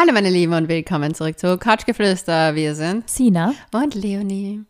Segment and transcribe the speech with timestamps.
[0.00, 2.54] Hallo meine Lieben und willkommen zurück zu Couchgeflüster.
[2.54, 3.52] Wir sind Sina.
[3.74, 4.62] und Leonie.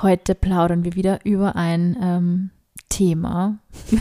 [0.00, 2.50] Heute plaudern wir wieder über ein ähm,
[2.88, 3.58] Thema.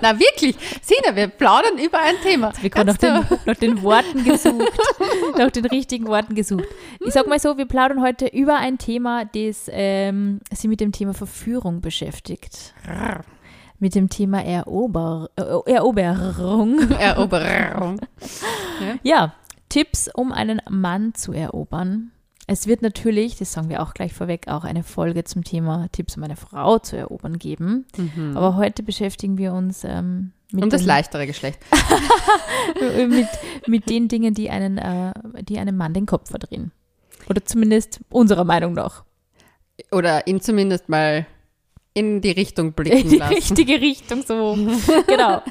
[0.00, 2.52] Na wirklich, Sina, wir plaudern über ein Thema.
[2.60, 4.72] Wir haben nach den, nach den Worten gesucht,
[5.38, 6.66] nach den richtigen Worten gesucht.
[6.98, 10.90] Ich sag mal so, wir plaudern heute über ein Thema, das ähm, sich mit dem
[10.90, 12.74] Thema Verführung beschäftigt.
[13.78, 16.90] Mit dem Thema Erober äh, Eroberung.
[16.98, 18.00] Eroberung.
[19.02, 19.32] Ja,
[19.76, 22.10] Tipps, um einen Mann zu erobern.
[22.46, 26.16] Es wird natürlich, das sagen wir auch gleich vorweg, auch eine Folge zum Thema Tipps,
[26.16, 27.84] um eine Frau zu erobern geben.
[28.34, 31.58] Aber heute beschäftigen wir uns ähm, mit, Um das den, leichtere Geschlecht.
[33.06, 33.28] mit,
[33.66, 35.12] mit den Dingen, die einen, äh,
[35.42, 36.72] die einem Mann den Kopf verdrehen.
[37.28, 39.04] Oder zumindest unserer Meinung nach.
[39.92, 41.26] Oder ihn zumindest mal
[41.96, 43.34] in die Richtung In blicken die lassen.
[43.34, 44.54] richtige Richtung so,
[45.06, 45.42] genau,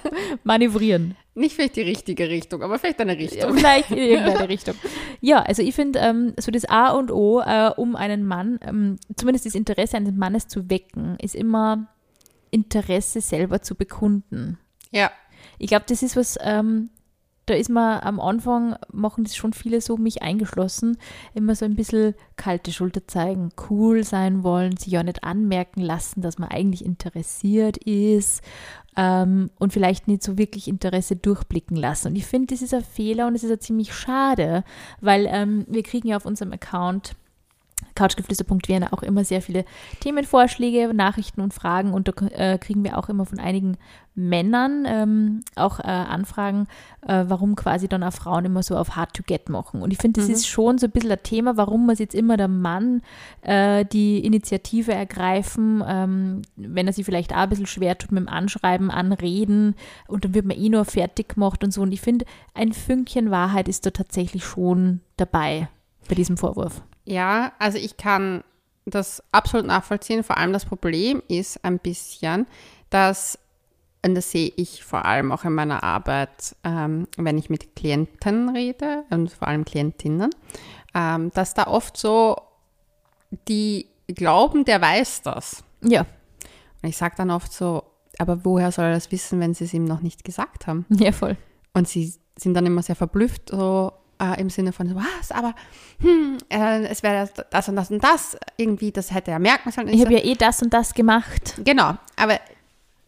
[0.44, 1.16] manövrieren.
[1.34, 3.58] Nicht vielleicht die richtige Richtung, aber vielleicht eine Ja, Richtung.
[3.58, 4.76] Vielleicht in irgendeine Richtung.
[5.21, 8.98] Ja, also ich finde, ähm, so das A und O, äh, um einen Mann, ähm,
[9.18, 11.87] zumindest das Interesse eines Mannes zu wecken, ist immer
[12.52, 14.59] Interesse selber zu bekunden.
[14.91, 15.12] Ja.
[15.57, 16.90] Ich glaube, das ist was, ähm,
[17.46, 20.98] da ist man am Anfang, machen das schon viele so, mich eingeschlossen,
[21.34, 26.21] immer so ein bisschen kalte Schulter zeigen, cool sein wollen, sich ja nicht anmerken lassen,
[26.21, 28.41] dass man eigentlich interessiert ist
[28.98, 32.10] ähm, und vielleicht nicht so wirklich Interesse durchblicken lassen.
[32.10, 34.63] Und ich finde, das ist ein Fehler und es ist ja ziemlich schade,
[35.02, 37.15] weil ähm, wir kriegen ja auf unserem Account
[37.96, 39.65] couchgeflüster.vienna auch immer sehr viele
[40.01, 43.77] Themenvorschläge, Nachrichten und Fragen und da äh, kriegen wir auch immer von einigen
[44.18, 46.68] Männern ähm, auch äh, Anfragen,
[47.05, 49.82] äh, warum quasi dann auch Frauen immer so auf Hard to Get machen.
[49.82, 50.35] Und ich finde, das Mhm.
[50.35, 53.02] ist schon so ein bisschen ein Thema, warum muss jetzt immer der Mann
[53.41, 58.21] äh, die Initiative ergreifen, ähm, wenn er sich vielleicht auch ein bisschen schwer tut mit
[58.21, 59.76] dem Anschreiben, Anreden
[60.07, 61.82] und dann wird man eh nur fertig gemacht und so.
[61.82, 65.68] Und ich finde, ein Fünkchen Wahrheit ist da tatsächlich schon dabei
[66.07, 66.84] bei diesem Vorwurf.
[67.06, 68.44] Ja, also ich kann
[68.86, 70.24] das absolut nachvollziehen.
[70.24, 72.46] Vor allem das Problem ist ein bisschen,
[72.90, 73.40] dass,
[74.06, 78.50] und das sehe ich vor allem auch in meiner Arbeit, ähm, wenn ich mit Klienten
[78.50, 80.30] rede und vor allem Klientinnen,
[80.94, 82.38] ähm, dass da oft so
[83.48, 85.64] die glauben, der weiß das.
[85.82, 86.06] Ja,
[86.82, 87.84] Und ich sage dann oft so,
[88.18, 90.86] aber woher soll er das wissen, wenn sie es ihm noch nicht gesagt haben?
[90.90, 91.38] ja, voll.
[91.74, 95.53] Und sie sind dann immer sehr verblüfft, so äh, im Sinne von, was, aber
[96.00, 99.72] hm, äh, es wäre das, das und das und das, irgendwie, das hätte er merken
[99.72, 99.88] sollen.
[99.90, 101.56] Ich so, habe ja eh das und das gemacht.
[101.64, 102.40] genau, aber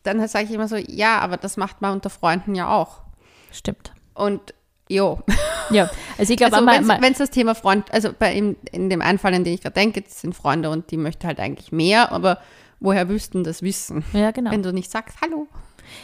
[0.03, 3.01] dann sage ich immer so, ja, aber das macht man unter Freunden ja auch.
[3.51, 3.91] Stimmt.
[4.13, 4.53] Und
[4.87, 5.19] jo,
[5.69, 9.01] Ja, also ich glaube, also wenn es das Thema Freund, also bei ihm, in dem
[9.01, 12.11] Einfall, in den ich gerade denke, das sind Freunde und die möchte halt eigentlich mehr,
[12.11, 12.39] aber
[12.79, 14.03] woher wüssten das wissen?
[14.13, 14.51] ja, genau.
[14.51, 15.47] Wenn du nicht sagst, hallo.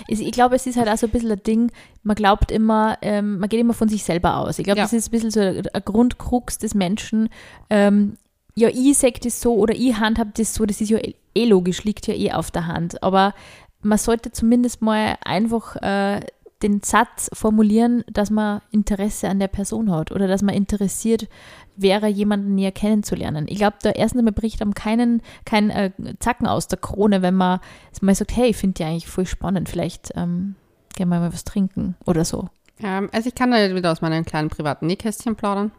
[0.08, 1.72] Ich, glaube, es ist halt auch so ein bisschen ein Ding,
[2.04, 4.60] man glaubt immer, ähm, man geht immer von sich selber aus.
[4.60, 4.84] Ich glaube, Ja.
[4.86, 7.30] das ist ein bisschen so ein ein Grundkrux des Menschen.
[7.70, 8.18] Ähm,
[8.56, 11.46] ja, ich sag das so oder ich handhab das so, das ist ja eh eh
[11.46, 13.02] logisch, liegt ja eh auf der Hand.
[13.02, 13.34] Aber
[13.82, 16.22] man sollte zumindest mal einfach äh,
[16.64, 21.28] den Satz formulieren, dass man Interesse an der Person hat oder dass man interessiert
[21.76, 23.46] wäre, jemanden näher kennenzulernen.
[23.50, 27.36] Ich glaube, da erstens einmal bricht einem keinen kein äh, Zacken aus der Krone, wenn
[27.36, 27.60] man
[28.02, 30.56] mal sagt, hey, ich finde die eigentlich voll spannend, vielleicht ähm,
[30.96, 32.50] gehen wir mal was trinken oder so.
[32.80, 35.72] Ähm, also ich kann da jetzt wieder aus meinem kleinen privaten Nähkästchen plaudern.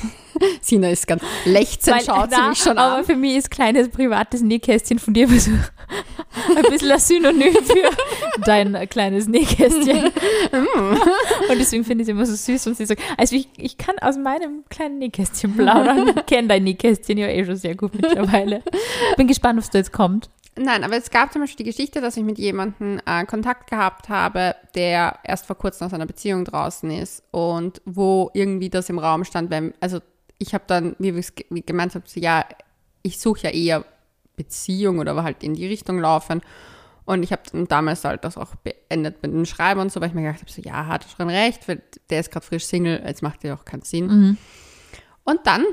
[0.60, 3.04] Sina ist ganz lechzend, schaut sie mich schon aber an.
[3.04, 8.88] für mich ist kleines privates Nähkästchen von dir so ein bisschen ein Synonym für dein
[8.88, 10.04] kleines Nähkästchen.
[11.50, 13.96] und deswegen finde ich es immer so süß und sie sagt, also ich, ich kann
[14.00, 16.14] aus meinem kleinen Nähkästchen plaudern.
[16.16, 18.62] Ich kenne dein Nähkästchen ja eh schon sehr gut mittlerweile.
[19.16, 20.30] Bin gespannt, ob es da jetzt kommt.
[20.54, 24.10] Nein, aber es gab zum Beispiel die Geschichte, dass ich mit jemandem äh, Kontakt gehabt
[24.10, 28.98] habe, der erst vor kurzem aus einer Beziehung draußen ist und wo irgendwie das im
[28.98, 30.00] Raum stand, wenn, also
[30.36, 32.44] ich habe dann, wie ich gemeint habe, so, ja,
[33.02, 33.84] ich suche ja eher
[34.36, 36.42] Beziehung oder halt in die Richtung laufen.
[37.04, 40.08] Und ich habe dann damals halt das auch beendet mit dem Schreiben und so, weil
[40.08, 42.64] ich mir gedacht habe, so, ja, hat er schon recht, weil der ist gerade frisch
[42.64, 44.08] Single, jetzt macht ja auch keinen Sinn.
[45.24, 45.64] Und dann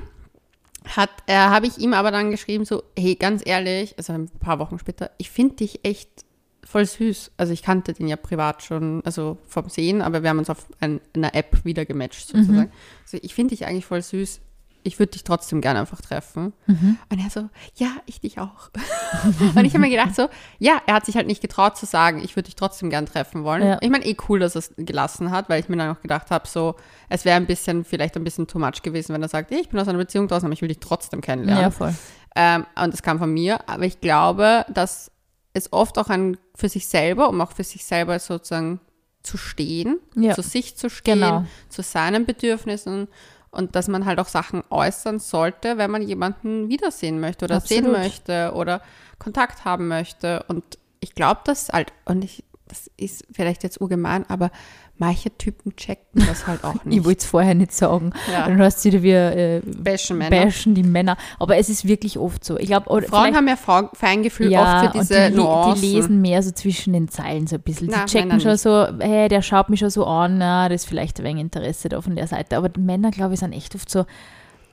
[0.96, 4.60] hat, äh, habe ich ihm aber dann geschrieben, so, hey, ganz ehrlich, also ein paar
[4.60, 6.26] Wochen später, ich finde dich echt
[6.64, 7.32] voll süß.
[7.38, 10.68] Also ich kannte den ja privat schon, also vom Sehen, aber wir haben uns auf
[10.80, 12.72] ein, einer App wieder gematcht sozusagen.
[13.04, 14.40] Also ich finde dich eigentlich voll süß.
[14.84, 16.54] Ich würde dich trotzdem gerne einfach treffen.
[16.68, 18.70] Und er so, ja, ich dich auch.
[19.56, 20.28] und ich habe mir gedacht so,
[20.58, 23.44] ja, er hat sich halt nicht getraut zu sagen, ich würde dich trotzdem gern treffen
[23.44, 23.64] wollen.
[23.68, 23.78] Ja.
[23.82, 26.32] Ich meine, eh cool, dass er es gelassen hat, weil ich mir dann auch gedacht
[26.32, 26.76] habe, so,
[27.10, 29.80] es wäre ein bisschen, vielleicht ein bisschen too much gewesen, wenn er sagt, ich bin
[29.80, 31.64] aus einer Beziehung draußen, aber ich will dich trotzdem kennenlernen.
[31.64, 31.94] Ja, voll.
[32.36, 33.68] Ähm, und das kam von mir.
[33.70, 35.12] Aber ich glaube, dass
[35.54, 38.80] es oft auch ein für sich selber, um auch für sich selber sozusagen
[39.24, 40.34] zu stehen, Ja.
[40.34, 41.44] zu sich zu stehen, Genau.
[41.68, 43.08] zu seinen Bedürfnissen
[43.52, 47.86] und dass man halt auch Sachen äußern sollte, wenn man jemanden wiedersehen möchte oder sehen
[47.86, 48.00] Absolut.
[48.00, 48.82] möchte oder
[49.18, 50.44] Kontakt haben möchte.
[50.48, 50.64] Und
[51.00, 54.52] ich glaube, das halt, und ich, das ist vielleicht jetzt urgemein, aber
[55.00, 57.06] manche Typen checken das halt auch Ich nicht.
[57.06, 58.12] wollte es vorher nicht sagen.
[58.32, 58.48] Ja.
[58.48, 60.46] Dann hast du wieder wieder äh, Bashen Männer.
[60.46, 61.18] bashen die Männer.
[61.40, 62.58] Aber es ist wirklich oft so.
[62.58, 63.56] Ich glaube, oder Frauen haben ja
[63.94, 65.82] Feingefühl ja, oft für diese und die, Nuancen.
[65.82, 67.88] die lesen mehr so zwischen den Zeilen so ein bisschen.
[67.88, 68.62] Die checken Männer schon nicht.
[68.62, 71.90] so, hey, der schaut mich schon so an, na, das ist vielleicht ein wenig Interesse
[71.90, 72.58] da von der Seite.
[72.58, 74.06] Aber die Männer, glaube ich, sind echt oft so,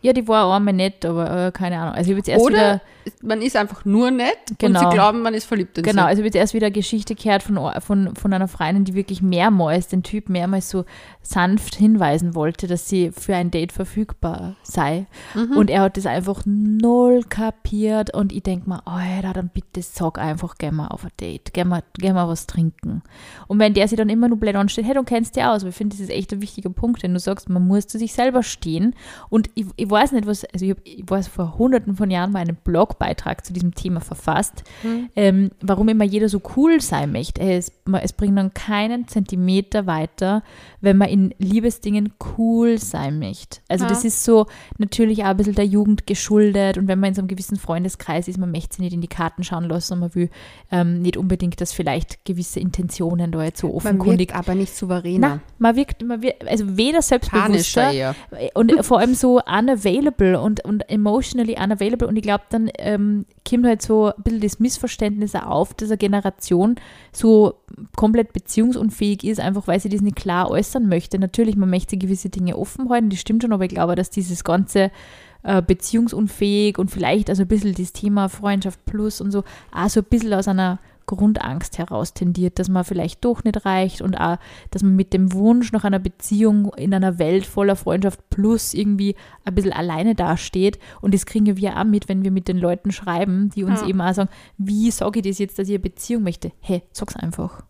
[0.02, 1.94] ja, die war einmal nett, aber äh, keine Ahnung.
[1.94, 2.80] Also ich jetzt erst Oder wieder,
[3.22, 4.80] man ist einfach nur nett und Genau.
[4.80, 6.08] sie glauben, man ist verliebt in genau, sie.
[6.08, 8.94] also ich habe jetzt erst wieder eine Geschichte gehört von, von, von einer Freundin, die
[8.94, 10.84] wirklich mehrmals den Typ mehrmals so
[11.22, 15.06] sanft hinweisen wollte, dass sie für ein Date verfügbar sei.
[15.34, 15.56] Mhm.
[15.56, 20.18] Und er hat das einfach null kapiert und ich denke mir, Alter, dann bitte sag
[20.18, 23.02] einfach, geh mal auf ein Date, geh mal, geh mal was trinken.
[23.48, 25.70] Und wenn der sich dann immer nur blöd ansteht, hey, du kennst dich aus, aber
[25.70, 28.12] ich finde, das ist echt ein wichtiger Punkt, denn du sagst, man muss zu sich
[28.12, 28.94] selber stehen
[29.28, 32.32] und ich, ich weiß nicht, was, also ich, hab, ich weiß vor hunderten von Jahren
[32.32, 35.08] mal einen Blogbeitrag zu diesem Thema verfasst, Mhm.
[35.16, 37.40] ähm, warum immer jeder so cool sein möchte.
[37.40, 40.42] Es, man- es bringt dann keinen Zentimeter weiter,
[40.80, 43.58] wenn man in Liebesdingen cool sein möchte.
[43.68, 43.88] Also Ja.
[43.88, 44.46] das ist so
[44.78, 48.28] natürlich auch ein bisschen der Jugend geschuldet und wenn man in so einem gewissen Freundeskreis
[48.28, 50.30] ist, man möchte sich nicht in die Karten schauen lassen und man will
[50.70, 54.74] ähm, nicht unbedingt, dass vielleicht gewisse Intentionen da jetzt so man offenkundig wirkt aber nicht
[54.74, 55.28] souveräner.
[55.28, 58.14] na, man wirkt, man wirkt, also weder selbstbewusster
[58.54, 59.38] und vor allem so
[59.76, 62.08] unavailable und, und emotionally unavailable.
[62.08, 65.98] Und ich glaube, dann ähm, kommt halt so ein bisschen das Missverständnis auf, dass eine
[65.98, 66.76] Generation
[67.12, 67.54] so
[67.96, 71.18] komplett beziehungsunfähig ist, einfach weil sie das nicht klar äußern möchte.
[71.18, 74.44] Natürlich, man möchte gewisse Dinge offen halten, das stimmt schon, aber ich glaube, dass dieses
[74.44, 74.90] ganze
[75.42, 80.00] äh, beziehungsunfähig und vielleicht also ein bisschen das Thema Freundschaft plus und so auch so
[80.00, 84.38] ein bisschen aus einer Grundangst heraus tendiert, dass man vielleicht doch nicht reicht und auch,
[84.72, 89.14] dass man mit dem Wunsch nach einer Beziehung in einer Welt voller Freundschaft plus irgendwie
[89.44, 90.78] ein bisschen alleine dasteht.
[91.00, 93.86] Und das kriegen wir auch mit, wenn wir mit den Leuten schreiben, die uns Ja.
[93.88, 96.50] eben auch sagen, wie sage ich das jetzt, dass ich eine Beziehung möchte?
[96.60, 97.62] Hey, sag's einfach.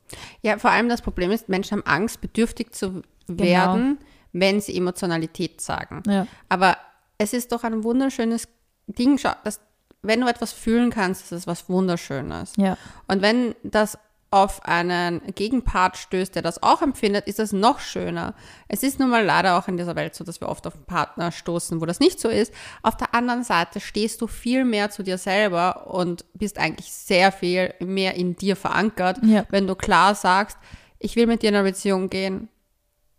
[0.42, 3.42] Ja, vor allem das Problem ist, Menschen haben Angst, bedürftig zu Genau.
[3.42, 3.98] werden,
[4.32, 6.02] wenn sie Emotionalität sagen.
[6.06, 6.26] Ja.
[6.48, 6.76] Aber
[7.18, 8.48] es ist doch ein wunderschönes
[8.86, 9.60] Ding, dass,
[10.02, 12.52] wenn du etwas fühlen kannst, ist es was Wunderschönes.
[12.56, 12.76] Ja.
[13.08, 13.98] Und wenn das
[14.32, 18.34] auf einen Gegenpart stößt, der das auch empfindet, ist das noch schöner.
[18.68, 20.84] Es ist nun mal leider auch in dieser Welt so, dass wir oft auf einen
[20.84, 22.52] Partner stoßen, wo das nicht so ist.
[22.82, 27.30] Auf der anderen Seite stehst du viel mehr zu dir selber und bist eigentlich sehr
[27.30, 29.44] viel mehr in dir verankert, Ja.
[29.50, 30.58] wenn du klar sagst,
[30.98, 32.48] ich will mit dir in eine Beziehung gehen.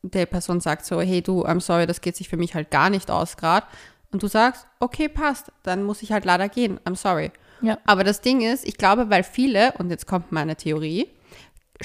[0.04, 2.90] Die Person sagt so, hey du, I'm sorry, das geht sich für mich halt gar
[2.90, 3.66] nicht aus gerade.
[4.12, 7.32] Und du sagst, okay, passt, dann muss ich halt leider gehen, I'm sorry.
[7.62, 7.78] Ja.
[7.86, 11.08] Aber das Ding ist, ich glaube, weil viele, und jetzt kommt meine Theorie,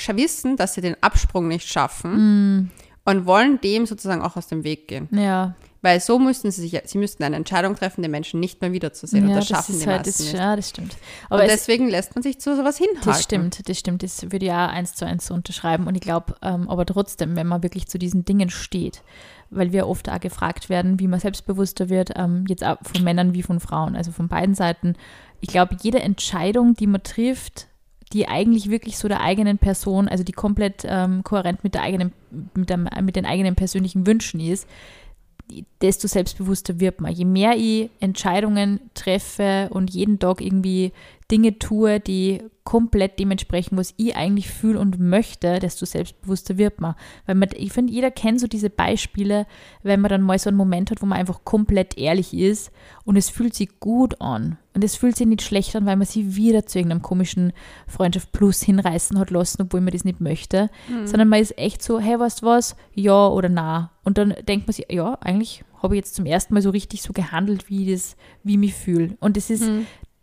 [0.08, 2.70] wissen, dass sie den Absprung nicht schaffen
[3.04, 5.08] und wollen dem sozusagen auch aus dem Weg gehen.
[5.12, 5.54] Ja.
[5.82, 9.24] Weil so müssten sie sich, sie müssten eine Entscheidung treffen, den Menschen nicht mehr wiederzusehen.
[9.24, 10.40] und ja, das schaffen die halt, meisten das, nicht.
[10.40, 10.92] ja, das stimmt.
[11.28, 13.02] Und Aber es, deswegen lässt man sich zu sowas hinhalten.
[13.04, 14.04] Das stimmt, das stimmt.
[14.04, 15.88] Das würde auch eins zu eins so unterschreiben.
[15.88, 19.02] Und ich glaube, ähm, aber trotzdem, wenn man wirklich zu diesen Dingen steht,
[19.50, 23.34] weil wir oft auch gefragt werden, wie man selbstbewusster wird, ähm, jetzt auch von Männern
[23.34, 24.94] wie von Frauen, also von beiden Seiten.
[25.40, 27.66] Ich glaube, jede Entscheidung, die man trifft,
[28.12, 32.12] die eigentlich wirklich so der eigenen Person, also die komplett ähm, kohärent mit der eigenen,
[32.54, 34.66] mit, der, mit den eigenen persönlichen Wünschen ist,
[35.80, 37.12] desto selbstbewusster wird man.
[37.12, 40.92] Je mehr ich Entscheidungen treffe und jeden Tag irgendwie
[41.32, 46.94] Dinge tue, die komplett dementsprechend, was ich eigentlich fühle und möchte, desto selbstbewusster wird man.
[47.26, 49.46] Weil man, ich finde, jeder kennt so diese Beispiele,
[49.82, 52.70] wenn man dann mal so einen Moment hat, wo man einfach komplett ehrlich ist
[53.04, 54.58] und es fühlt sich gut an.
[54.74, 57.52] Und es fühlt sich nicht schlecht an, weil man sie wieder zu irgendeinem komischen
[57.86, 60.70] Freundschaft Plus hinreißen hat lassen, obwohl man das nicht möchte.
[61.06, 62.76] Sondern man ist echt so, hey, weißt du was?
[62.94, 63.90] Ja oder na.
[64.04, 67.02] Und dann denkt man sich, ja, eigentlich habe ich jetzt zum ersten Mal so richtig
[67.02, 69.16] so gehandelt, wie ich das, wie ich mich fühle.
[69.20, 69.68] Und das ist,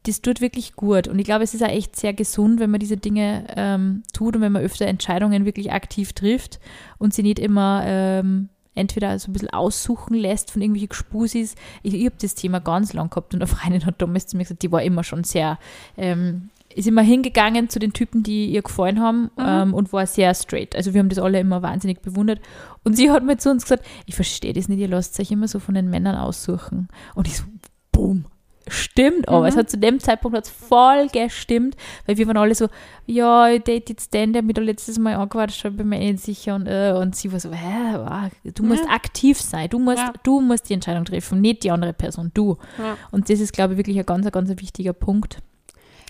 [0.04, 1.08] das tut wirklich gut.
[1.08, 4.36] Und ich glaube, es ist auch echt sehr gesund, wenn man diese Dinge ähm, tut
[4.36, 6.60] und wenn man öfter Entscheidungen wirklich aktiv trifft
[6.98, 11.56] und sie nicht immer ähm, entweder so ein bisschen aussuchen lässt von irgendwelchen Gespusis.
[11.84, 14.44] Ich, ich habe das Thema ganz lang gehabt und eine Freundin hat damals zu mir
[14.44, 15.60] gesagt, die war immer schon sehr,
[15.98, 20.34] ähm, ist immer hingegangen zu den Typen, die ihr gefallen haben ähm, und war sehr
[20.34, 20.76] straight.
[20.76, 22.40] Also wir haben das alle immer wahnsinnig bewundert.
[22.84, 25.48] Und sie hat mir zu uns gesagt, ich verstehe das nicht, ihr lasst euch immer
[25.48, 26.88] so von den Männern aussuchen.
[27.16, 27.44] Und ich so,
[27.92, 28.26] boom,
[28.70, 32.68] stimmt, aber es hat zu dem Zeitpunkt hat's voll gestimmt, weil wir waren alle so,
[33.06, 36.12] ja, ich date jetzt den, der mich da letztes Mal angequatscht hat, bin mir eh
[36.12, 38.92] nicht sicher und, äh, und sie war so, hä, du musst Ja.
[38.92, 40.14] aktiv sein, du musst, Ja.
[40.24, 42.58] du musst die Entscheidung treffen, nicht die andere Person, du.
[42.78, 42.98] Ja.
[43.12, 45.40] Und das ist, glaube ich, wirklich ein ganz, ganz wichtiger Punkt,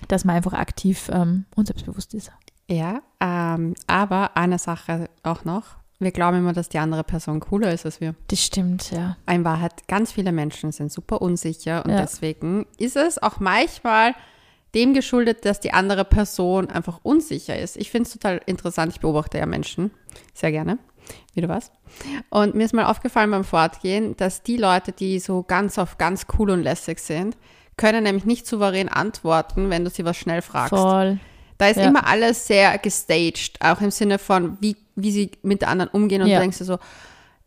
[0.07, 2.31] dass man einfach aktiv ähm, und selbstbewusst ist.
[2.69, 5.78] Ja, ähm, aber eine Sache auch noch.
[6.01, 8.15] Wir glauben immer, dass die andere Person cooler ist als wir.
[8.27, 9.17] Das stimmt, ja.
[9.29, 12.01] In Wahrheit, ganz viele Menschen sind super unsicher und Ja.
[12.01, 14.15] deswegen ist es auch manchmal
[14.73, 17.75] dem geschuldet, dass die andere Person einfach unsicher ist.
[17.75, 18.93] Ich finde es total interessant.
[18.93, 19.91] Ich beobachte ja Menschen
[20.33, 20.77] sehr gerne,
[21.33, 21.71] wie du weißt.
[22.29, 26.27] Und mir ist mal aufgefallen beim Fortgehen, dass die Leute, die so ganz auf ganz
[26.37, 27.35] cool und lässig sind,
[27.75, 30.69] können nämlich nicht souverän antworten, wenn du sie was schnell fragst.
[30.69, 31.19] Voll.
[31.59, 31.87] Da ist Ja.
[31.89, 36.21] immer alles sehr gestaged, auch im Sinne von, wie, wie sie mit der anderen umgehen
[36.23, 36.37] und Ja.
[36.37, 36.79] du denkst dir so,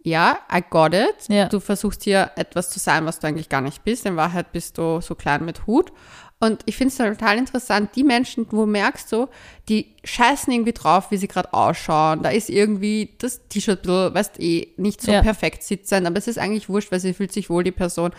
[0.04, 1.28] ja, I got it.
[1.28, 1.48] Ja.
[1.48, 4.04] Du versuchst hier etwas zu sein, was du eigentlich gar nicht bist.
[4.06, 5.92] In Wahrheit bist du so klein mit Hut.
[6.40, 9.28] Und ich finde es total interessant, die Menschen, wo merkst du,
[9.68, 12.22] die scheißen irgendwie drauf, wie sie gerade ausschauen.
[12.24, 15.22] Da ist irgendwie das T-Shirt, ein bisschen, weißt eh, nicht so Ja.
[15.22, 18.10] perfekt sitzend, aber es ist eigentlich wurscht, weil sie fühlt sich wohl, die Person.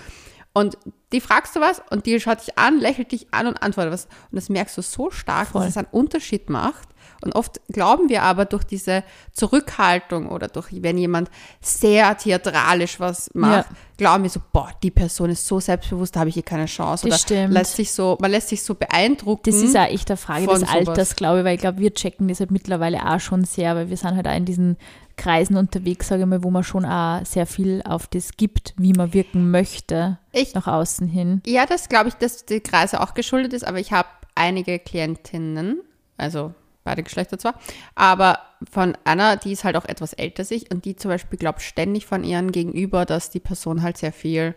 [0.55, 0.77] Und
[1.12, 4.05] die fragst du was und die schaut dich an, lächelt dich an und antwortet was.
[4.05, 5.62] Und das merkst du so stark, Voll.
[5.62, 6.89] dass es einen Unterschied macht.
[7.22, 11.29] Und oft glauben wir aber durch diese Zurückhaltung oder durch, wenn jemand
[11.62, 13.75] sehr theatralisch was macht, Ja.
[13.98, 17.07] glauben wir so, boah, die Person ist so selbstbewusst, da habe ich hier keine Chance.
[17.07, 17.53] Das oder stimmt.
[17.53, 19.43] lässt sich so, man lässt sich so beeindrucken.
[19.51, 20.74] Das ist auch echt eine Frage des sowas.
[20.74, 23.89] Alters, glaube ich, weil ich glaube, wir checken das halt mittlerweile auch schon sehr, weil
[23.89, 24.77] wir sind halt auch in diesen
[25.15, 28.93] Kreisen unterwegs, sage ich mal, wo man schon auch sehr viel auf das gibt, wie
[28.93, 31.41] man wirken möchte, Ich- nach außen hin.
[31.46, 35.79] Ja, das glaube ich, dass die Kreise auch geschuldet ist, aber ich habe einige Klientinnen,
[36.17, 36.53] also
[36.84, 37.53] beide Geschlechter zwar,
[37.96, 38.39] aber
[38.70, 42.05] von einer, die ist halt auch etwas älter sich und die zum Beispiel glaubt ständig
[42.05, 44.55] von ihren Gegenüber, dass die Person halt sehr viel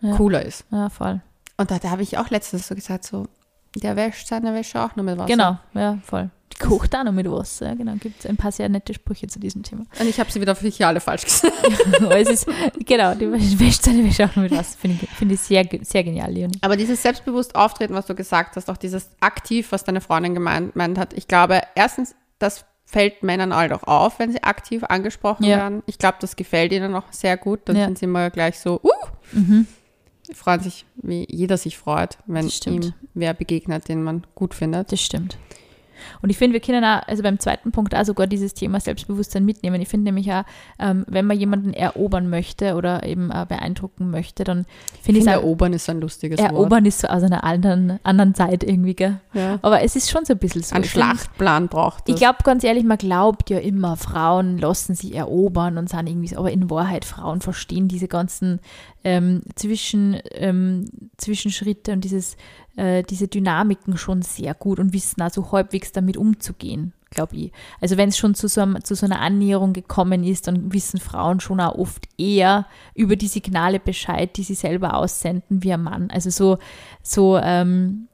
[0.00, 0.16] Ja.
[0.16, 0.64] cooler ist.
[0.70, 1.20] Ja, voll.
[1.56, 3.26] Und da, da habe ich auch letztens so gesagt, so,
[3.76, 5.26] der wäscht seine Wäsche auch nur mit Wasser.
[5.28, 6.30] Genau, ja, voll.
[6.52, 7.94] Die kocht auch noch mit Wasser, ja, genau.
[7.94, 9.84] Gibt es ein paar sehr nette Sprüche zu diesem Thema.
[9.98, 11.52] Und ich habe sie wieder für dich alle falsch gesagt.
[12.10, 12.46] Es ist,
[12.86, 14.78] genau, die wäscht seine Wäsche auch noch mit Wasser.
[14.78, 16.58] Finde ich, finde ich sehr, sehr genial, Leonie.
[16.60, 20.72] Aber dieses selbstbewusst Auftreten, was du gesagt hast, auch dieses aktiv, was deine Freundin gemeint,
[20.74, 25.44] gemeint hat, ich glaube, erstens, das fällt Männern halt auch auf, wenn sie aktiv angesprochen
[25.44, 25.56] Ja.
[25.56, 25.82] werden.
[25.86, 27.60] Ich glaube, das gefällt ihnen auch sehr gut.
[27.64, 27.86] Dann Ja.
[27.86, 28.90] sind sie immer gleich so, uh,
[29.32, 29.66] Mhm.
[30.34, 34.92] Freuen sich, wie jeder sich freut, wenn ihm wer begegnet, den man gut findet.
[34.92, 35.38] Das stimmt.
[36.22, 39.44] Und ich finde, wir können auch, also beim zweiten Punkt auch sogar dieses Thema Selbstbewusstsein
[39.44, 39.80] mitnehmen.
[39.80, 40.44] Ich finde nämlich auch,
[40.78, 45.26] ähm, wenn man jemanden erobern möchte oder eben äh, beeindrucken möchte, dann Ich finde ich
[45.26, 46.50] es auch, erobern ist ein lustiges Wort.
[46.50, 49.20] erobern ist so aus einer anderen, anderen Zeit irgendwie, gell?
[49.32, 49.58] Ja.
[49.62, 50.74] Aber es ist schon so ein bisschen so.
[50.74, 52.14] Ein Ich Schlachtplan braucht es.
[52.14, 56.28] Ich glaube ganz ehrlich, man glaubt ja immer, Frauen lassen sich erobern und sind irgendwie
[56.28, 58.60] so, aber in Wahrheit, Frauen verstehen diese ganzen
[59.04, 60.86] ähm, Zwischen, ähm,
[61.18, 62.36] Zwischenschritte und dieses,
[62.76, 67.52] äh, diese Dynamiken schon sehr gut und wissen also halbwegs damit umzugehen, glaube ich.
[67.80, 70.98] Also wenn es schon zu so, einem, zu so einer Annäherung gekommen ist, dann wissen
[70.98, 75.82] Frauen schon auch oft eher über die Signale Bescheid, die sie selber aussenden, wie ein
[75.82, 76.10] Mann.
[76.10, 76.58] Also so,
[77.02, 78.08] so ähm,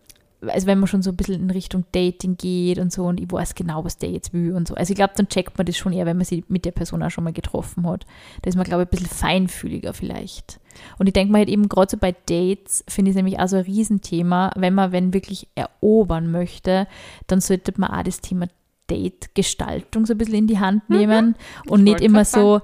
[0.47, 3.31] also wenn man schon so ein bisschen in Richtung Dating geht und so und ich
[3.31, 4.75] weiß genau, was der jetzt will und so.
[4.75, 7.03] Also ich glaube, dann checkt man das schon eher, wenn man sich mit der Person
[7.03, 8.07] auch schon mal getroffen hat.
[8.43, 10.61] Da ist man, glaube ich, ein bisschen feinfühliger vielleicht.
[10.99, 13.49] Und ich denke mal halt eben gerade so bei Dates finde ich es nämlich auch
[13.49, 16.87] so ein Riesenthema, wenn man, wenn wirklich erobern möchte,
[17.27, 18.47] dann sollte man auch das Thema
[18.91, 21.37] Date-Gestaltung so ein bisschen in die Hand nehmen
[21.69, 22.61] und nicht immer so,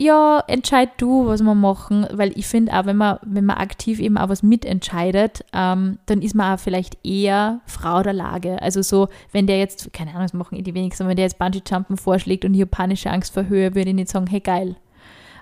[0.00, 3.98] ja, entscheid du, was wir machen, weil ich finde auch, wenn man, wenn man aktiv
[3.98, 8.62] eben auch was mitentscheidet, ähm, dann ist man auch vielleicht eher Frau der Lage.
[8.62, 11.40] Also so, wenn der jetzt, keine Ahnung, das machen eh die wenigsten, wenn der jetzt
[11.40, 14.76] Bungee-Jumpen vorschlägt und ich habe Angst vor Höhe, würde ich nicht sagen, hey geil.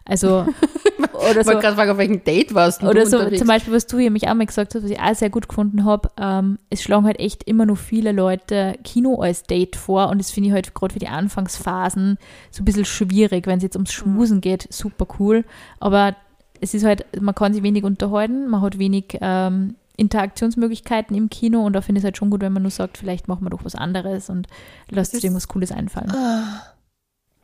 [0.09, 0.47] Also,
[1.15, 1.47] oder Ich so.
[1.47, 3.39] wollte gerade fragen, auf welchem Date warst du Oder so unterwegs?
[3.41, 5.49] zum Beispiel, was du ja mich auch mal gesagt hast, was ich auch sehr gut
[5.49, 10.09] gefunden habe, ähm, es schlagen halt echt immer noch viele Leute Kino als Date vor
[10.11, 12.19] und das finde ich halt gerade für die Anfangsphasen
[12.53, 15.45] so ein bisschen schwierig, wenn es jetzt ums Schmusen geht, super cool,
[15.81, 16.15] aber
[16.61, 21.65] es ist halt, man kann sich wenig unterhalten, man hat wenig ähm, Interaktionsmöglichkeiten im Kino
[21.65, 23.51] und da finde ich es halt schon gut, wenn man nur sagt, vielleicht machen wir
[23.51, 24.47] doch was anderes und
[24.91, 26.13] lasst ist- irgendwas Cooles einfallen.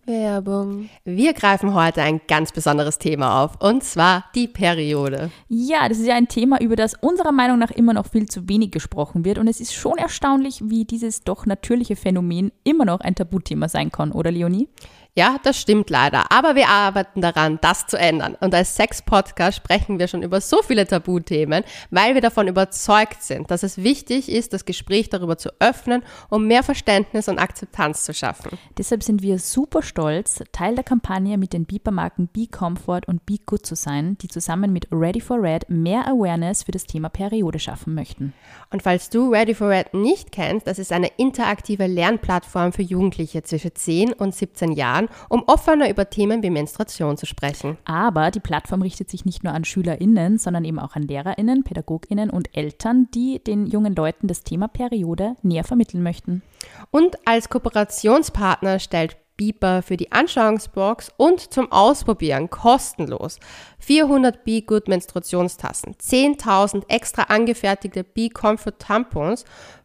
[0.04, 0.88] Werbung.
[1.04, 5.30] Wir greifen heute ein ganz besonderes Thema auf, und zwar die Periode.
[5.49, 8.49] Ja, das ist ja ein Thema, über das unserer Meinung nach immer noch viel zu
[8.49, 9.38] wenig gesprochen wird.
[9.38, 13.92] Und es ist schon erstaunlich, wie dieses doch natürliche Phänomen immer noch ein Tabuthema sein
[13.92, 14.68] kann, oder Leonie?
[15.14, 18.35] Ja, das stimmt leider, aber wir arbeiten daran, das zu ändern.
[18.40, 23.50] Und als Sex-Podcast sprechen wir schon über so viele Tabuthemen, weil wir davon überzeugt sind,
[23.50, 28.14] dass es wichtig ist, das Gespräch darüber zu öffnen, um mehr Verständnis und Akzeptanz zu
[28.14, 28.59] schaffen.
[28.78, 33.37] Deshalb sind wir super stolz, Teil der Kampagne mit den Beeper-Marken Be Comfort und Be
[33.45, 37.59] Good zu sein, die zusammen mit Ready for Red mehr Awareness für das Thema Periode
[37.59, 38.33] schaffen möchten.
[38.71, 43.42] Und falls du Ready for Red nicht kennst, das ist eine interaktive Lernplattform für Jugendliche
[43.42, 47.78] zwischen 10 und 17 Jahren, einladen, um offener über Themen wie Menstruation zu sprechen.
[47.85, 52.30] Aber die Plattform richtet sich nicht nur an SchülerInnen, sondern eben auch an LehrerInnen, PädagogInnen
[52.30, 56.42] und Eltern, die den jungen Leuten das Thema Periode näher vermitteln möchten.
[56.90, 63.38] Und als Kooperationspartner stellt Beeper für die Anschauungsbox und zum Ausprobieren kostenlos
[63.78, 69.44] 400 Be Good Menstruationstassen, 10.000 extra angefertigte Be Comfort Tampons,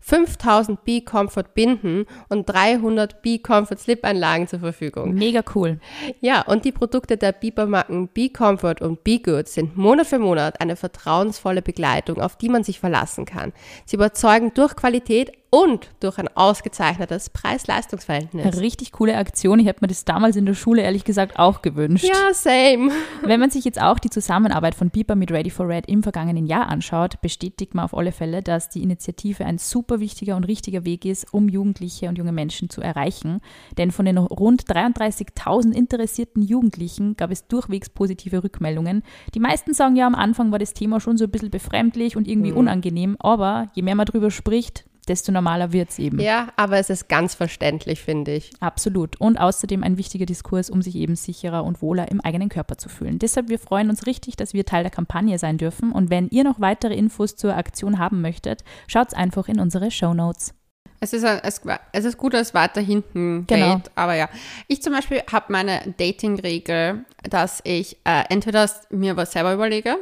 [0.10, 5.14] 5.000 Be Comfort Binden und 300 Be Comfort Slip Anlagen zur Verfügung.
[5.14, 5.80] Mega cool.
[6.22, 10.20] Ja, und die Produkte der Beeper Marken Be Comfort und Be Good sind Monat für
[10.20, 13.54] Monat eine vertrauensvolle Begleitung, auf die man sich verlassen kann.
[13.86, 18.60] Sie überzeugen durch Qualität und durch ein ausgezeichnetes Preis-Leistungs-Verhältnis.
[18.60, 19.60] Richtig coole Aktion.
[19.60, 22.04] Ich hätte mir das damals in der Schule ehrlich gesagt auch gewünscht.
[22.04, 22.92] Ja, same.
[23.24, 26.48] Wenn man sich jetzt auch die Zusammenarbeit von Beeper mit Ready for Red im vergangenen
[26.48, 30.86] Jahr anschaut, bestätigt man auf alle Fälle, dass die Initiative ein super wichtiger und richtiger
[30.86, 33.42] Weg ist, um Jugendliche und junge Menschen zu erreichen.
[33.77, 39.04] Denn von den rund 33.000 interessierten Jugendlichen gab es durchwegs positive Rückmeldungen.
[39.36, 42.27] Die meisten sagen ja, am Anfang war das Thema schon so ein bisschen befremdlich und
[42.27, 42.58] irgendwie Mhm.
[42.58, 46.20] unangenehm, aber je mehr man drüber spricht, desto normaler wird es eben.
[46.20, 48.52] Ja, aber es ist ganz verständlich, finde ich.
[48.60, 49.20] Absolut.
[49.20, 52.90] Und außerdem ein wichtiger Diskurs, um sich eben sicherer und wohler im eigenen Körper zu
[52.90, 53.20] fühlen.
[53.20, 55.92] Deshalb, wir freuen uns richtig, dass wir Teil der Kampagne sein dürfen.
[55.92, 60.14] Und wenn ihr noch weitere Infos zur Aktion haben möchtet, schaut einfach in unsere Show
[60.14, 60.54] Notes.
[61.00, 61.62] Es ist, ein, es,
[61.92, 63.76] es ist gut, dass es weiter hinten Genau.
[63.76, 64.30] geht, aber ja.
[64.68, 69.98] Ich zum Beispiel habe meine Dating-Regel, dass ich äh, entweder mir was selber überlege,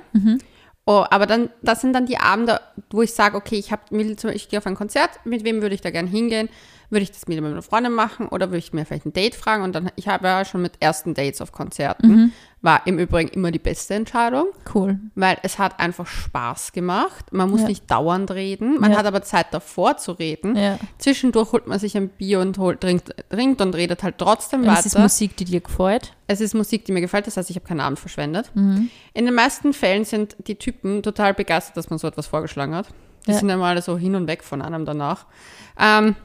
[0.86, 2.60] oh, aber dann, das sind dann die Abende,
[2.92, 5.62] wo ich sage, okay, ich, hab, will zum- ich gehe auf ein Konzert, mit wem
[5.62, 6.50] würde ich da gern hingehen?
[6.96, 9.64] Würde ich das mit meiner Freundin machen oder würde ich mir vielleicht ein Date fragen?
[9.64, 13.52] Und dann, ich habe ja schon mit ersten Dates auf Konzerten, war im Übrigen immer
[13.52, 14.98] die beste Entscheidung Cool.
[15.14, 17.34] weil es hat einfach Spaß gemacht.
[17.34, 17.68] Man muss Ja.
[17.68, 19.00] nicht dauernd reden, man Ja.
[19.00, 20.56] hat aber Zeit davor zu reden.
[20.56, 20.80] Ja.
[20.98, 24.80] Zwischendurch holt man sich ein Bier und holt, trinkt, trinkt und redet halt trotzdem weiter.
[24.80, 26.14] es ist Musik, die dir gefällt.
[26.28, 28.50] es ist Musik, die mir gefällt, das heißt, ich habe keinen Abend verschwendet.
[28.56, 28.90] Mhm.
[29.14, 32.88] In den meisten Fällen sind die Typen total begeistert, dass man so etwas vorgeschlagen hat.
[33.28, 33.38] Die Ja.
[33.38, 35.25] sind immer alle so hin und weg von einem danach.
[35.78, 36.16] Ähm,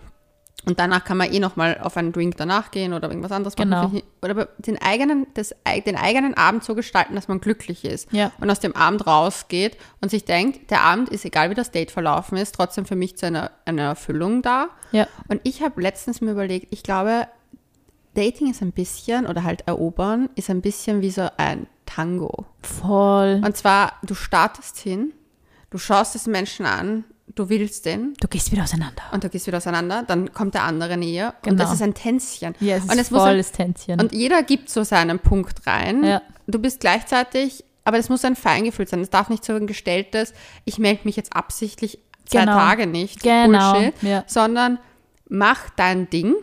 [0.67, 3.71] und danach kann man eh nochmal auf einen Drink danach gehen oder irgendwas anderes machen.
[3.71, 4.02] Genau.
[4.23, 5.55] Oder den eigenen, das,
[5.87, 8.12] den eigenen Abend so gestalten, dass man glücklich ist.
[8.12, 8.31] Ja.
[8.40, 11.90] Und aus dem Abend rausgeht und sich denkt, der Abend ist, egal wie das Date
[11.90, 14.68] verlaufen ist, trotzdem für mich zu einer, einer Erfüllung da.
[14.92, 15.07] Ja.
[15.29, 17.27] Und ich habe letztens mir überlegt, ich glaube,
[18.14, 22.44] Dating ist ein bisschen, oder halt erobern, ist ein bisschen wie so ein Tango.
[22.62, 23.40] Voll.
[23.44, 25.12] Und zwar, du startest hin,
[25.70, 29.03] du schaust es Menschen an, du willst den Du gehst wieder auseinander.
[29.12, 31.62] und du gehst wieder auseinander, dann kommt der andere näher und Genau.
[31.64, 32.55] das ist ein Tänzchen.
[32.61, 34.01] Ja, es ist und es muss voll ein, das Tänzchen.
[34.01, 36.03] und jeder gibt so seinen Punkt rein.
[36.05, 36.23] Ja.
[36.47, 39.01] Du bist gleichzeitig, aber es muss ein Feingefühl sein.
[39.01, 40.33] Es darf nicht so ein gestelltes,
[40.64, 42.53] ich melde mich jetzt absichtlich zwei Genau.
[42.55, 44.25] Tage nicht, Genau, Bullshit, ja.
[44.27, 44.79] sondern
[45.29, 46.35] mach dein Ding,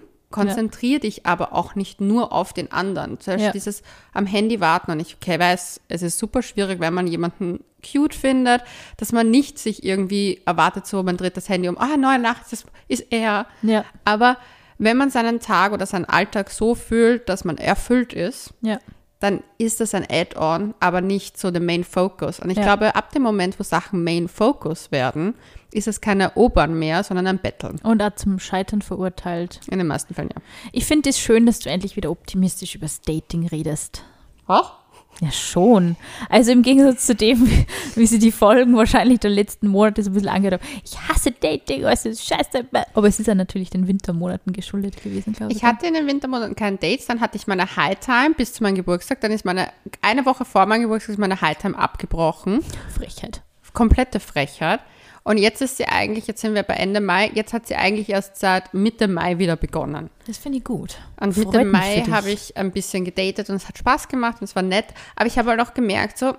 [0.46, 3.20] konzentrier dich aber auch nicht nur auf den anderen.
[3.20, 3.52] Zum Beispiel Ja.
[3.52, 3.82] dieses
[4.14, 8.16] am Handy warten und ich okay, weiß, es ist super schwierig, wenn man jemanden cute
[8.16, 8.64] findet,
[8.98, 12.44] dass man nicht sich irgendwie erwartet, so man dreht das Handy um, ah, neue Nacht,
[12.52, 13.46] das ist er.
[13.62, 13.86] Ja.
[14.06, 14.38] Aber
[14.78, 18.80] wenn man seinen Tag oder seinen Alltag so fühlt, dass man erfüllt ist, Ja.
[19.20, 22.40] dann ist das ein Add-on, aber nicht so der Main Focus.
[22.40, 22.64] Und ich Ja.
[22.64, 25.34] glaube, ab dem Moment, wo Sachen Main Focus werden,
[25.78, 27.80] ist es kein Erobern mehr, sondern ein Betteln.
[27.84, 29.62] Und auch zum Scheitern verurteilt.
[29.70, 30.42] In den meisten Fällen, ja.
[30.72, 34.04] Ich finde es schön, dass du endlich wieder optimistisch über das Dating redest.
[34.48, 34.74] Auch?
[35.20, 35.96] Ja, schon.
[36.30, 40.12] Also im Gegensatz zu dem, wie, wie sie die Folgen wahrscheinlich der letzten Monate so
[40.12, 40.70] ein bisschen angehört haben.
[40.84, 42.66] Ich hasse Dating, es ist scheiße.
[42.94, 45.58] Aber es ist ja natürlich den Wintermonaten geschuldet gewesen, glaube ich.
[45.58, 48.76] Ich hatte in den Wintermonaten keine Dates, dann hatte ich meine High-Time bis zu meinem
[48.76, 49.70] Geburtstag, dann ist meine,
[50.02, 52.60] eine Woche vor meinem Geburtstag ist meine High-Time abgebrochen.
[52.96, 53.42] Frechheit.
[53.74, 54.82] komplette Frechheit.
[55.28, 58.08] Und jetzt ist sie eigentlich, jetzt sind wir bei Ende Mai, jetzt hat sie eigentlich
[58.08, 60.10] erst seit Mitte Mai wieder begonnen.
[60.26, 60.98] Das finde ich gut.
[61.20, 64.46] Und Freut Mitte Mai habe ich ein bisschen gedatet und es hat Spaß gemacht und
[64.46, 64.86] es war nett.
[65.18, 66.38] Aber ich habe halt auch gemerkt, so,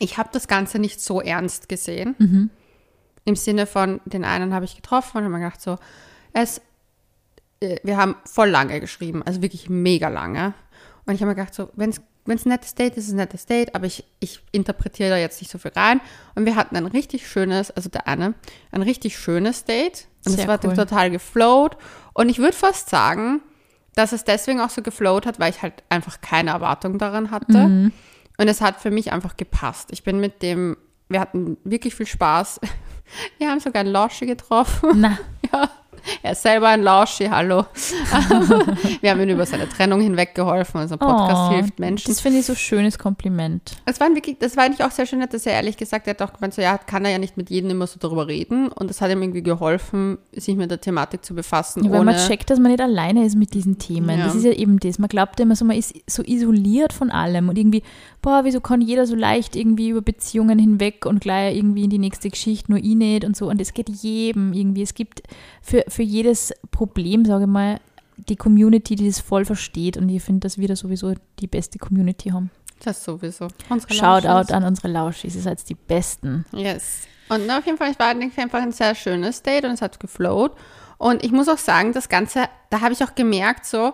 [0.00, 2.16] ich habe das Ganze nicht so ernst gesehen.
[2.18, 2.50] Mhm.
[3.24, 5.78] Im Sinne von, den einen habe ich getroffen und habe mir gedacht, so,
[6.32, 6.60] es,
[7.60, 10.54] äh, wir haben voll lange geschrieben, also wirklich mega lange.
[11.04, 13.16] Und ich habe mir gedacht, so, wenn es ein nettes Date ist, ist es ein
[13.16, 16.00] nettes Date, aber ich, ich interpretiere da jetzt nicht so viel rein.
[16.34, 18.34] Und wir hatten ein richtig schönes, also der eine,
[18.72, 20.08] ein richtig schönes Date.
[20.24, 20.74] Und es war cool.
[20.74, 21.76] total geflowt.
[22.12, 23.40] Und ich würde fast sagen,
[23.94, 27.68] dass es deswegen auch so geflowt hat, weil ich halt einfach keine Erwartung daran hatte.
[27.68, 27.92] Mhm.
[28.38, 29.88] Und es hat für mich einfach gepasst.
[29.92, 30.76] Ich bin mit dem,
[31.08, 32.60] wir hatten wirklich viel Spaß.
[33.38, 34.90] Wir haben sogar einen Losche getroffen.
[34.96, 35.16] Na,
[35.52, 35.70] ja.
[36.22, 37.66] Er ist selber ein Lauschi, hallo.
[39.00, 40.78] Wir haben ihm über seine Trennung hinweg geholfen.
[40.78, 42.08] Also Podcast Oh, hilft Menschen.
[42.08, 43.76] Das finde ich so ein schönes Kompliment.
[43.84, 46.22] Es war wirklich, das war eigentlich auch sehr schön, hat er ehrlich gesagt, er hat
[46.22, 48.68] auch gemeint, so ja, kann er ja nicht mit jedem immer so darüber reden.
[48.68, 51.84] Und das hat ihm irgendwie geholfen, sich mit der Thematik zu befassen.
[51.84, 54.18] Ja, weil man checkt, dass man nicht alleine ist mit diesen Themen.
[54.18, 54.26] Ja.
[54.26, 54.98] Das ist ja eben das.
[54.98, 57.82] Man glaubt immer so, man ist so isoliert von allem und irgendwie,
[58.22, 61.98] boah, wieso kann jeder so leicht irgendwie über Beziehungen hinweg und gleich irgendwie in die
[61.98, 63.48] nächste Geschichte, nur ich nicht und so.
[63.48, 64.82] Und es geht jedem irgendwie.
[64.82, 65.22] Es gibt
[65.62, 67.80] für, für jedes Problem, sage ich mal,
[68.16, 69.96] die Community, die das voll versteht.
[69.96, 72.50] Und ich finde, dass wir da sowieso die beste Community haben.
[72.84, 73.48] das sowieso.
[73.68, 74.50] Unsere Shoutout Launches.
[74.52, 76.44] an unsere Lauschis, ihr seid die Besten.
[76.52, 77.02] Yes.
[77.28, 80.52] Und auf jeden Fall, es war einfach ein sehr schönes Date und es hat geflowt.
[80.98, 83.92] Und ich muss auch sagen, das Ganze, da habe ich auch gemerkt, so,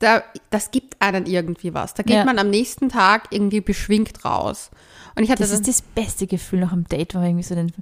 [0.00, 1.94] da, das gibt einen irgendwie was.
[1.94, 2.24] Da geht Ja.
[2.24, 4.70] man am nächsten Tag irgendwie beschwingt raus.
[5.16, 7.54] Und ich hatte Das ist das beste Gefühl nach dem Date, wenn man irgendwie so
[7.56, 7.72] den,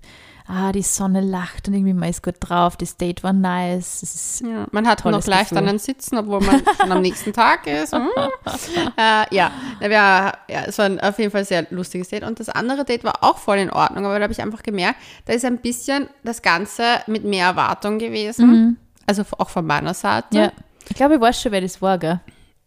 [0.48, 4.42] ah, die Sonne lacht und irgendwie man ist gut drauf, das Date war nice.
[4.44, 5.58] Ja, man hat noch leicht Gefühl.
[5.58, 7.92] an den Sitzen, obwohl man schon am nächsten Tag ist.
[7.92, 8.08] Hm.
[8.96, 10.32] äh, ja, ja,
[10.66, 12.24] es war ein, auf jeden Fall ein sehr lustiges Date.
[12.24, 14.98] Und das andere Date war auch voll in Ordnung, aber da habe ich einfach gemerkt,
[15.24, 18.78] da ist ein bisschen das Ganze mit mehr Erwartung gewesen.
[19.06, 20.28] Also auch von meiner Seite.
[20.32, 20.36] Mhm.
[20.36, 20.52] ja.
[20.88, 22.20] Ich glaube, ich weiß schon, wer das war, gell?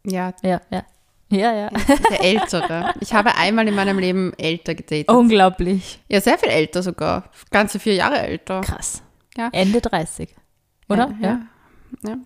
[0.03, 0.83] ja Ja, ja.
[1.29, 1.69] Ja, ja.
[2.09, 2.93] der Ältere.
[3.01, 5.09] Ich habe einmal in meinem Leben älter gedatet.
[5.09, 5.99] Unglaublich.
[6.07, 7.29] Ja, sehr viel älter sogar.
[7.51, 8.61] Ganze vier Jahre älter.
[8.61, 9.03] Krass.
[9.37, 9.49] Ja.
[9.51, 10.35] Ende 30.
[10.89, 11.13] Oder?
[11.21, 11.41] Ja.
[12.03, 12.17] ja.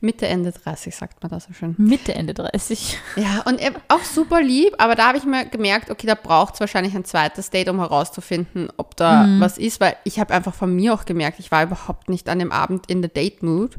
[0.00, 1.74] Mitte, Ende 30 sagt man das so schön.
[1.76, 2.98] Mitte, Ende 30.
[3.16, 6.60] Ja, und auch super lieb, aber da habe ich mir gemerkt, okay, da braucht es
[6.60, 10.74] wahrscheinlich ein zweites Date, um herauszufinden, ob da was ist, weil ich habe einfach von
[10.74, 13.76] mir auch gemerkt, ich war überhaupt nicht an dem Abend in der Date-Mood.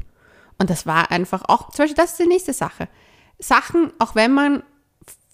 [0.58, 2.88] Und das war einfach auch, zum Beispiel, das ist die nächste Sache.
[3.38, 4.62] Sachen, auch wenn man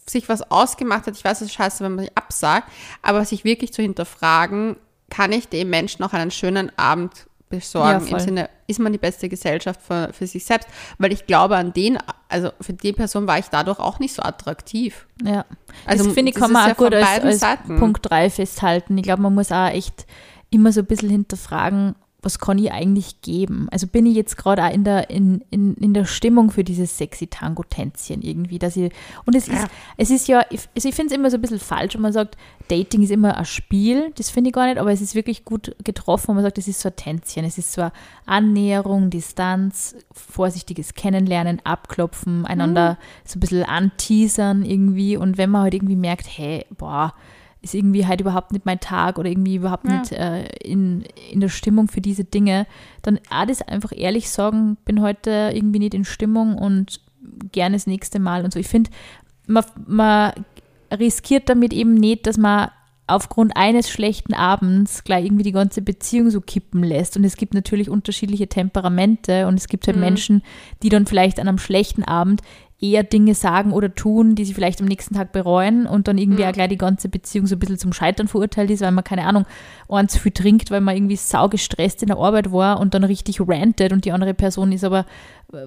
[0.08, 2.70] sich was ausgemacht hat, ich weiß, es ist scheiße, wenn man sich absagt,
[3.02, 4.76] aber sich wirklich zu hinterfragen,
[5.08, 8.20] kann ich dem Menschen auch einen schönen Abend besorgen, Ja, im.
[8.20, 10.68] Sinne, ist man die beste Gesellschaft für, für sich selbst?
[10.98, 14.22] Weil ich glaube, an den, also für die Person war ich dadurch auch nicht so
[14.22, 15.06] attraktiv.
[15.22, 15.44] Ja.
[15.84, 17.78] Also, das finde ich, kann man ja auch gut als, als Seiten.
[17.78, 18.96] Punkt 3 festhalten.
[18.96, 20.06] Ich glaube, man muss auch echt
[20.50, 23.68] immer so ein bisschen hinterfragen, was kann ich eigentlich geben?
[23.70, 26.98] Also bin ich jetzt gerade auch in der, in, in, in der Stimmung für dieses
[26.98, 28.92] sexy Tango-Tänzchen irgendwie, dass ich,
[29.24, 31.58] und es ist, es ist ja, ich- also ich finde es immer so ein bisschen
[31.58, 32.36] falsch, wenn man sagt,
[32.68, 35.74] Dating ist immer ein Spiel, das finde ich gar nicht, aber es ist wirklich gut
[35.82, 37.92] getroffen, wenn man sagt, es ist so ein Tänzchen, es ist so eine
[38.26, 45.16] Annäherung, Distanz, vorsichtiges Kennenlernen, abklopfen, einander so ein bisschen anteasern irgendwie.
[45.16, 47.14] Und wenn man halt irgendwie merkt, hey, boah,
[47.62, 49.98] ist irgendwie halt überhaupt nicht mein Tag oder irgendwie überhaupt Ja.
[50.00, 52.66] nicht äh, in, in der Stimmung für diese Dinge,
[53.02, 57.00] dann das einfach ehrlich sagen, bin heute irgendwie nicht in Stimmung und
[57.52, 58.58] gerne das nächste Mal und so.
[58.58, 58.90] Ich finde,
[59.46, 60.32] man, man
[60.92, 62.70] riskiert damit eben nicht, dass man
[63.06, 67.16] aufgrund eines schlechten Abends gleich irgendwie die ganze Beziehung so kippen lässt.
[67.16, 70.42] Und es gibt natürlich unterschiedliche Temperamente und es gibt halt Menschen,
[70.82, 72.40] die dann vielleicht an einem schlechten Abend
[72.80, 76.46] eher Dinge sagen oder tun, die sie vielleicht am nächsten Tag bereuen und dann irgendwie
[76.46, 79.26] auch gleich die ganze Beziehung so ein bisschen zum Scheitern verurteilt ist, weil man, keine
[79.26, 79.44] Ahnung,
[79.88, 83.92] eins viel trinkt, weil man irgendwie saugestresst in der Arbeit war und dann richtig rantet
[83.92, 85.04] und die andere Person ist aber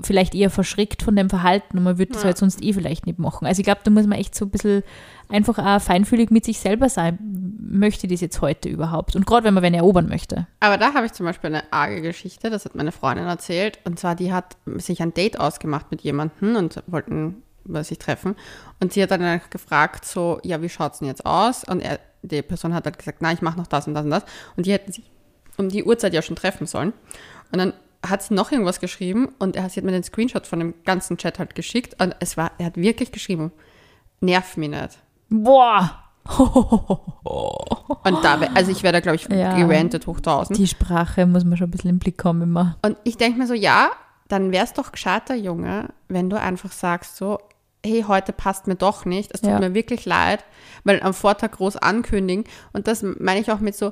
[0.02, 2.28] vielleicht eher verschreckt von dem Verhalten und man würde das Ja.
[2.28, 3.46] halt sonst eh vielleicht nicht machen.
[3.46, 4.84] Also ich glaube, da muss man echt so ein bisschen
[5.30, 7.18] einfach auch feinfühlig mit sich selber sein.
[7.60, 9.16] Möchte das jetzt heute überhaupt?
[9.16, 10.48] Und gerade wenn man wen erobern möchte.
[10.60, 13.80] Aber da habe ich zum Beispiel eine arge Geschichte, das hat meine Freundin erzählt.
[13.84, 17.44] Und zwar, die hat sich ein Date ausgemacht mit jemandem und wollten
[17.82, 18.36] sich treffen.
[18.82, 21.64] Und sie hat dann einfach gefragt, so, ja, wie schaut es denn jetzt aus?
[21.64, 24.12] Und er, die Person hat halt gesagt, na, ich mache noch das und das und
[24.12, 24.24] das.
[24.58, 25.04] Und die hätten sich
[25.58, 26.94] um die Uhrzeit ja schon treffen sollen.
[27.52, 27.74] Und dann
[28.06, 31.18] hat sie noch irgendwas geschrieben und er, sie hat mir den Screenshot von dem ganzen
[31.18, 32.02] Chat halt geschickt.
[32.02, 33.52] Und es war, er hat wirklich geschrieben,
[34.20, 35.00] nerv mich nicht.
[35.30, 36.00] Boah!
[38.06, 39.56] Und da, also ich wäre da, glaube ich, Ja.
[39.56, 40.58] gerantet hoch 1000.
[40.58, 42.78] Die Sprache muss man schon ein bisschen im Blick haben immer.
[42.86, 43.92] Und ich denke mir so, ja,
[44.28, 47.40] dann wär's doch gescheiter, Junge, wenn du einfach sagst so,
[47.86, 49.60] hey, heute passt mir doch nicht, es tut Ja.
[49.60, 50.46] mir wirklich leid,
[50.86, 52.46] weil am Vortag groß ankündigen.
[52.72, 53.92] Und das meine ich auch mit so,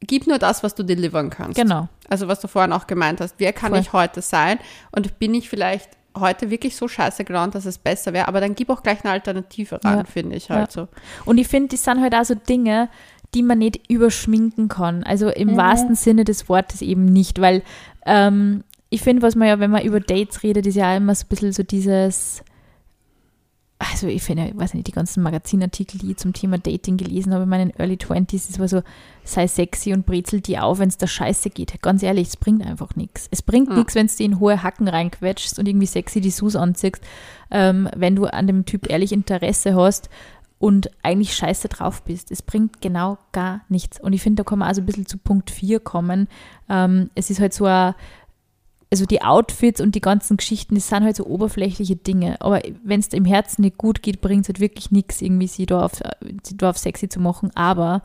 [0.00, 1.56] gib nur das, was du delivern kannst.
[1.60, 1.88] Genau.
[2.08, 3.80] Also was du vorhin auch gemeint hast, wer kann Voll.
[3.80, 4.58] ich heute sein
[4.92, 8.54] und bin ich vielleicht heute wirklich so scheiße gelaunt, dass es besser wäre, aber dann
[8.56, 10.04] gib auch gleich eine Alternative ran, Ja.
[10.04, 10.88] finde ich halt so.
[11.24, 12.88] Und ich finde, das sind halt auch so Dinge,
[13.34, 15.04] die man nicht überschminken kann.
[15.04, 15.56] Also im Mhm.
[15.56, 17.62] wahrsten Sinne des Wortes eben nicht, weil
[18.06, 21.24] ähm, ich finde, was man ja, wenn man über Dates redet, ist ja immer so
[21.26, 22.42] ein bisschen so dieses,
[23.80, 27.32] also ich finde, ich weiß nicht, die ganzen Magazinartikel, die ich zum Thema Dating gelesen
[27.32, 28.82] habe in meinen Early 20s, das war so,
[29.24, 31.80] sei sexy und brezel die auf, wenn es da scheiße geht.
[31.82, 33.26] Ganz ehrlich, es bringt einfach nichts.
[33.30, 33.76] Es bringt Ja.
[33.76, 37.00] nichts, wenn du die in hohe Hacken reinquetschst und irgendwie sexy die Sus anziehst,
[37.50, 40.10] ähm, wenn du an dem Typ ehrlich Interesse hast
[40.58, 42.30] und eigentlich scheiße drauf bist.
[42.30, 43.98] Es bringt genau gar nichts.
[43.98, 46.28] Und ich finde, da kann man also ein bisschen zu Punkt 4 kommen.
[46.68, 47.94] Ähm, es ist halt so ein,
[48.92, 52.40] also die Outfits und die ganzen Geschichten, das sind halt so oberflächliche Dinge.
[52.40, 55.66] Aber wenn es im Herzen nicht gut geht, bringt es halt wirklich nichts, irgendwie sie
[55.66, 55.92] da, auf,
[56.42, 57.50] sie da auf sexy zu machen.
[57.54, 58.02] Aber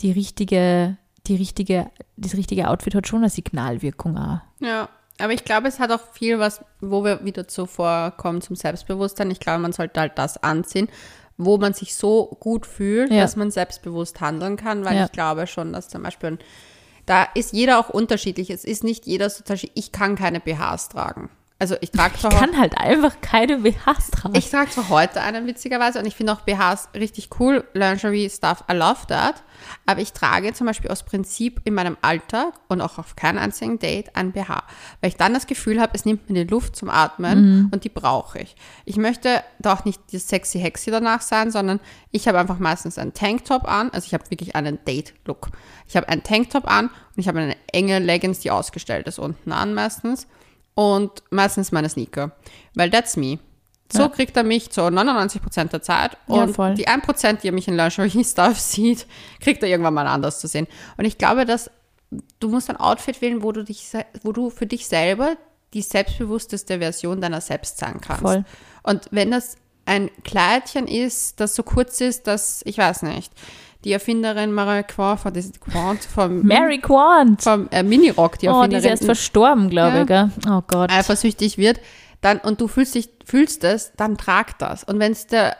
[0.00, 0.96] die richtige,
[1.28, 4.40] die richtige, das richtige Outfit hat schon eine Signalwirkung auch.
[4.60, 4.88] Ja,
[5.20, 9.30] aber ich glaube, es hat auch viel was, wo wir wieder zuvor kommen zum Selbstbewusstsein.
[9.30, 10.88] Ich glaube, man sollte halt das anziehen,
[11.38, 13.20] wo man sich so gut fühlt, Ja.
[13.20, 15.04] dass man selbstbewusst handeln kann, weil Ja.
[15.04, 16.38] ich glaube schon, dass zum Beispiel,
[17.06, 18.50] da ist jeder auch unterschiedlich.
[18.50, 21.30] Es ist nicht jeder so, zum Beispiel, ich kann keine BHs tragen.
[21.62, 24.34] Also ich trage Ich zwar kann halt einfach keine BHs tragen.
[24.34, 28.64] ich trage zwar heute einen witzigerweise und ich finde auch BHs richtig cool, Lingerie Stuff,
[28.68, 29.44] I love that.
[29.86, 33.78] Aber ich trage zum Beispiel aus Prinzip in meinem Alltag und auch auf keinem einzigen
[33.78, 34.64] Date ein BH,
[35.00, 37.90] weil ich dann das Gefühl habe, es nimmt mir die Luft zum Atmen und die
[37.90, 38.56] brauche ich.
[38.84, 41.78] Ich möchte da auch nicht die sexy Hexy danach sein, sondern
[42.10, 45.50] ich habe einfach meistens einen Tanktop an, also ich habe wirklich einen Date-Look.
[45.86, 49.52] Ich habe einen Tanktop an und ich habe eine enge Leggings, die ausgestellt ist unten
[49.52, 50.26] an meistens
[50.74, 52.32] und meistens meine Sneaker,
[52.74, 53.38] weil that's me.
[53.92, 54.08] So Ja.
[54.08, 56.74] kriegt er mich zu 99% der Zeit Ja, und voll.
[56.74, 59.06] die 1%, die er mich in Lingerie-Stuff sieht,
[59.40, 60.66] kriegt er irgendwann mal anders zu sehen.
[60.96, 61.70] Und ich glaube, dass
[62.40, 63.90] du musst ein Outfit wählen, wo du, dich,
[64.22, 65.36] wo du für dich selber
[65.74, 68.22] die selbstbewussteste Version deiner selbst sein kannst.
[68.22, 68.44] Voll.
[68.82, 73.32] Und wenn das ein Kleidchen ist, das so kurz ist, dass, ich weiß nicht,
[73.84, 77.42] die Erfinderin Marie Quant von, das- Quant vom, Mary Quant.
[77.42, 80.00] vom äh, Minirock, die Oh, die ist Erfinderin, erst verstorben, glaube Ja.
[80.02, 80.06] ich.
[80.06, 80.30] Gell?
[80.48, 80.90] Oh Gott.
[80.90, 81.80] eifersüchtig wird,
[82.20, 84.84] dann, und du fühlst dich, fühlst es, dann trag das.
[84.84, 85.56] Und wenn es der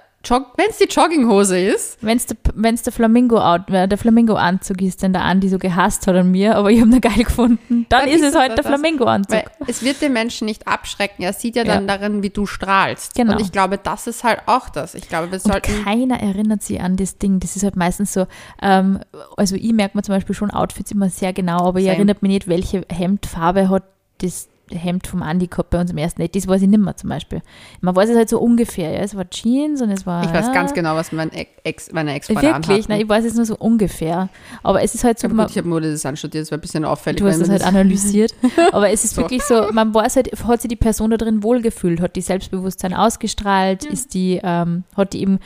[0.57, 4.35] wenn es die Jogginghose ist, Wenn es der, wenn's der Flamingo out, äh, der Flamingo
[4.35, 7.25] Anzug ist, den der Andi so gehasst hat an mir, aber ich habe ihn geil
[7.25, 8.67] gefunden, dann, Dann ist ist es halt der das.
[8.67, 9.33] Flamingo Anzug.
[9.37, 11.23] weil es wird den Menschen nicht abschrecken.
[11.25, 11.97] Er sieht ja dann Ja.
[11.99, 13.15] darin, wie du strahlst.
[13.15, 13.33] Genau.
[13.33, 14.95] Und ich glaube, das ist halt auch das.
[14.95, 15.85] Ich glaube, wir Und sollten.
[15.85, 17.41] keiner erinnert sich an das Ding.
[17.41, 18.27] Das ist halt meistens so,
[18.61, 19.01] ähm,
[19.37, 21.97] also ich merke mir zum Beispiel schon Outfits immer sehr genau, aber ich Same.
[21.97, 23.83] erinnert mich nicht, welche Hemdfarbe hat
[24.21, 26.35] das Hemd vom Andi gehabt bei uns im ersten Date.
[26.35, 27.43] Das weiß ich nicht mehr zum Beispiel.
[27.81, 28.91] Man weiß es halt so ungefähr.
[28.93, 29.01] Ja.
[29.01, 30.25] Es war Jeans und es war.
[30.25, 31.31] Ich weiß ja, ganz genau, was mein
[31.65, 34.29] Ex, meine Ex-Freunde Wirklich, nein, ich weiß es nur so ungefähr.
[34.63, 36.85] Aber es ist halt so, man, gut, ich habe Modedesign studiert, das war ein bisschen
[36.85, 37.21] auffällig.
[37.21, 38.35] Du hast es halt analysiert.
[38.73, 39.23] Aber es ist So.
[39.23, 42.95] wirklich so, man weiß halt, hat sich die Person da drin wohlgefühlt, hat die Selbstbewusstsein
[42.95, 45.39] ausgestrahlt, ist die, ähm, hat die eben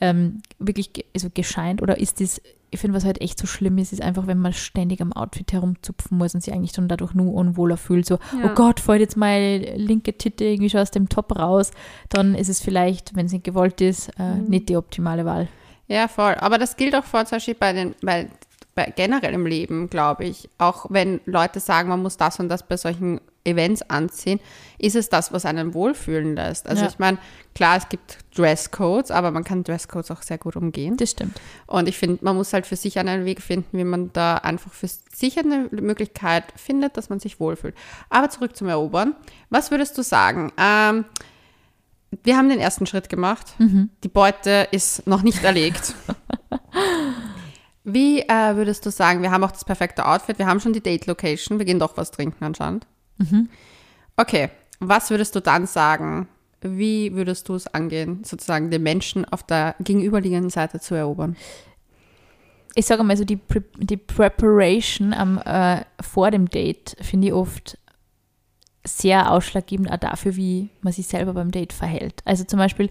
[0.00, 3.92] ähm, wirklich also gescheint oder ist das, ich finde, was halt echt so schlimm ist,
[3.92, 7.32] ist einfach, wenn man ständig am Outfit herumzupfen muss und sich eigentlich dann dadurch nur
[7.34, 8.50] unwohler fühlt, so, Ja.
[8.50, 11.70] oh Gott, fällt jetzt meine linke Titte irgendwie schon aus dem Top raus,
[12.08, 14.44] dann ist es vielleicht, wenn es nicht gewollt ist, äh, Mhm.
[14.48, 15.48] nicht die optimale Wahl.
[15.86, 16.34] Ja, voll.
[16.36, 18.28] Aber das gilt auch vor zum Beispiel bei den, bei,
[18.74, 20.48] bei generell im Leben, glaube ich.
[20.58, 24.40] Auch wenn Leute sagen, man muss das und das bei solchen Events anziehen,
[24.78, 26.66] ist es das, was einen wohlfühlen lässt.
[26.66, 26.88] Also Ja.
[26.88, 27.18] ich meine,
[27.54, 30.96] klar, es gibt Dresscodes, aber man kann Dresscodes auch sehr gut umgehen.
[30.96, 31.38] Das stimmt.
[31.66, 34.72] Und ich finde, man muss halt für sich einen Weg finden, wie man da einfach
[34.72, 37.74] für sich eine Möglichkeit findet, dass man sich wohlfühlt.
[38.08, 39.14] Aber zurück zum Erobern.
[39.50, 40.50] Was würdest du sagen?
[40.56, 41.04] Ähm,
[42.22, 43.54] wir haben den ersten Schritt gemacht.
[43.58, 45.94] Die Beute ist noch nicht erlegt.
[47.84, 50.82] Wie äh, würdest du sagen, wir haben auch das perfekte Outfit, wir haben schon die
[50.82, 52.86] Date-Location, wir gehen doch was trinken anscheinend.
[54.16, 56.28] Okay, was würdest du dann sagen?
[56.62, 61.36] Wie würdest du es angehen, sozusagen den Menschen auf der gegenüberliegenden Seite zu erobern?
[62.74, 67.32] ich sage mal so, die, Pre die Preparation am, äh, vor dem Date finde ich
[67.32, 67.78] oft
[68.86, 72.20] sehr ausschlaggebend auch dafür, wie man sich selber beim Date verhält.
[72.26, 72.90] Also zum Beispiel,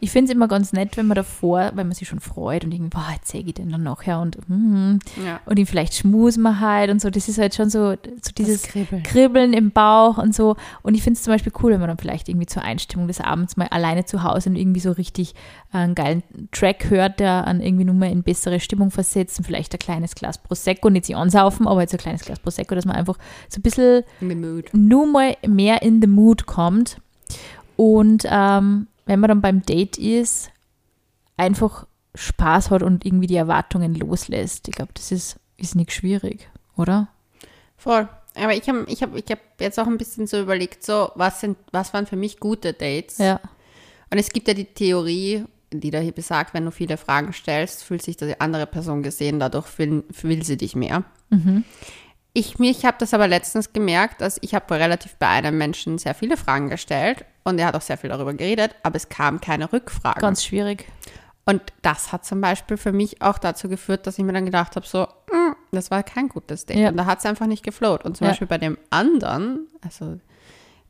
[0.00, 2.72] ich finde es immer ganz nett, wenn man davor, wenn man sich schon freut und
[2.72, 5.40] irgendwie, boah, jetzt sehe ich den dann nachher und, hm, Ja.
[5.46, 7.10] und ihn vielleicht schmusen wir halt und so.
[7.10, 9.02] Das ist halt schon so, so dieses Kribbeln.
[9.02, 10.56] Kribbeln im Bauch und so.
[10.82, 13.20] Und ich finde es zum Beispiel cool, wenn man dann vielleicht irgendwie zur Einstimmung des
[13.20, 15.34] Abends mal alleine zu Hause und irgendwie so richtig
[15.72, 19.72] einen geilen Track hört, der an irgendwie nur mal in bessere Stimmung versetzt und vielleicht
[19.74, 22.96] ein kleines Glas Prosecco, nicht sich ansaufen, aber jetzt ein kleines Glas Prosecco, dass man
[22.96, 24.04] einfach so ein bisschen
[24.72, 27.00] nur mal mehr in the mood kommt.
[27.76, 30.50] Und ähm, wenn man dann beim Date ist,
[31.36, 34.68] einfach Spaß hat und irgendwie die Erwartungen loslässt.
[34.68, 37.08] Ich glaube, das ist, ist nicht schwierig, oder?
[37.76, 38.08] Voll.
[38.36, 41.40] Aber ich habe ich hab, ich hab jetzt auch ein bisschen so überlegt, so, was,
[41.40, 43.18] sind, was waren für mich gute Dates?
[43.18, 43.40] Ja.
[44.10, 47.84] Und es gibt ja die Theorie, die da hier besagt, wenn du viele Fragen stellst,
[47.84, 51.04] fühlt sich die andere Person gesehen, dadurch will, will sie dich mehr.
[52.36, 56.14] Ich, ich habe das aber letztens gemerkt, dass ich habe relativ bei einem Menschen sehr
[56.14, 59.72] viele Fragen gestellt und er hat auch sehr viel darüber geredet, aber es kam keine
[59.72, 60.20] Rückfragen.
[60.20, 60.86] Ganz schwierig.
[61.46, 64.74] Und das hat zum Beispiel für mich auch dazu geführt, dass ich mir dann gedacht
[64.76, 66.78] habe, so, mm, das war kein gutes Date.
[66.78, 66.88] Ja.
[66.88, 68.04] Und da hat es einfach nicht geflowt.
[68.04, 68.30] Und zum Ja.
[68.30, 70.18] Beispiel bei dem anderen, also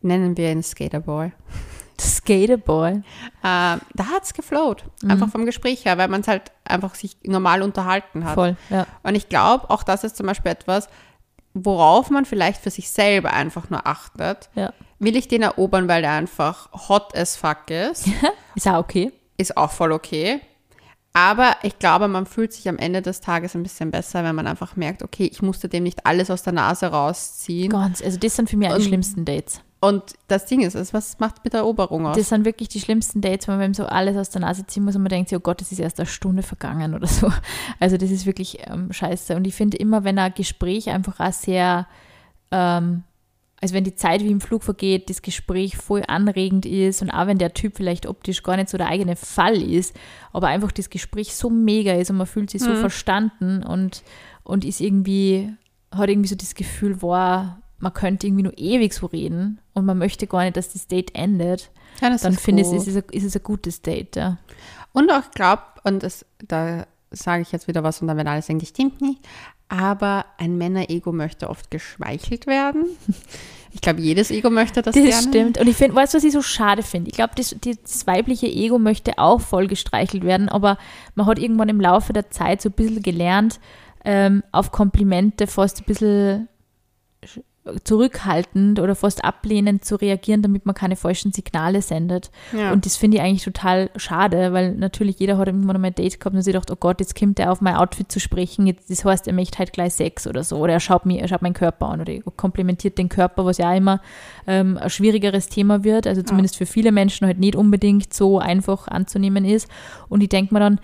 [0.01, 1.33] nennen wir ihn Skaterboy,
[2.01, 2.93] Skaterboy.
[2.93, 3.03] Äh,
[3.43, 3.81] da
[4.13, 4.85] hat es geflowt.
[5.03, 5.11] Mhm.
[5.11, 8.35] Einfach vom Gespräch her, weil man es halt einfach sich normal unterhalten hat.
[8.35, 8.87] Voll, ja.
[9.03, 10.89] Und ich glaube, auch das ist zum Beispiel etwas,
[11.55, 14.51] worauf man vielleicht für sich selber einfach nur achtet.
[14.55, 14.73] Ja.
[14.99, 18.09] Will ich den erobern, weil der einfach hot as fuck ist?
[18.55, 19.13] Ist auch okay.
[19.37, 20.41] ist auch voll okay.
[21.13, 24.49] Aber ich glaube, man fühlt sich am Ende des Tages ein bisschen besser, wenn man
[24.49, 27.71] einfach merkt, okay, ich musste dem nicht alles aus der Nase rausziehen.
[27.71, 28.03] Ganz.
[28.03, 29.61] Also das sind für mich die schlimmsten Dates.
[29.85, 32.17] Und das Ding ist, was macht mit der Eroberung aus?
[32.17, 34.97] Das sind wirklich die schlimmsten Dates, wenn man so alles aus der Nase ziehen muss
[34.97, 37.31] und man denkt sich, oh Gott, es ist erst eine Stunde vergangen oder so.
[37.81, 39.37] Also das ist wirklich ähm, scheiße.
[39.37, 41.87] Und ich finde immer, wenn ein Gespräch einfach auch sehr,
[42.51, 43.03] ähm,
[43.61, 47.27] also wenn die Zeit wie im Flug vergeht, das Gespräch voll anregend ist und auch
[47.27, 49.95] wenn der Typ vielleicht optisch gar nicht so der eigene Fall ist,
[50.33, 54.03] aber einfach das Gespräch so mega ist und man fühlt sich so verstanden und,
[54.45, 55.53] und ist irgendwie,
[55.91, 59.99] hat irgendwie so das Gefühl, wow, man könnte irgendwie nur ewig so reden und man
[59.99, 63.05] möchte gar nicht, dass das Date endet, Ja, das dann finde ich, ist es, ein,
[63.11, 64.39] ist es ein gutes Date, ja.
[64.93, 68.43] Und auch glaube, und das, da sage ich jetzt wieder was und dann werden alle
[68.43, 69.21] sagen, das stimmt nicht,
[69.69, 72.85] aber ein Männer-Ego möchte oft geschmeichelt werden.
[73.73, 75.29] Ich glaube, jedes Ego möchte das, Das gerne.
[75.29, 75.59] stimmt.
[75.59, 77.11] Und ich finde, weißt du, was ich so schade finde?
[77.11, 80.79] Ich glaube, das, das weibliche Ego möchte auch voll gestreichelt werden, aber
[81.17, 83.59] man hat irgendwann im Laufe der Zeit so ein bisschen gelernt,
[84.05, 86.49] ähm, auf Komplimente fast ein bisschen
[87.25, 87.43] sch-
[87.83, 92.31] zurückhaltend oder fast ablehnend zu reagieren, damit man keine falschen Signale sendet.
[92.53, 92.73] Ja.
[92.73, 96.21] Und das finde ich eigentlich total schade, weil natürlich jeder hat irgendwann mal ein Date
[96.21, 98.91] gehabt und sich gedacht, oh Gott, jetzt kommt er auf mein Outfit zu sprechen, jetzt,
[98.91, 100.59] das heißt, er möchte halt gleich Sex oder so.
[100.59, 103.57] Oder er schaut, mir, er schaut meinen Körper an oder er komplimentiert den Körper, was
[103.57, 104.03] ja auch immer
[104.47, 106.07] ähm, ein schwierigeres Thema wird.
[106.07, 109.71] Also zumindest für viele Menschen halt nicht unbedingt so einfach anzunehmen ist.
[110.11, 110.81] Und ich denke mir dann,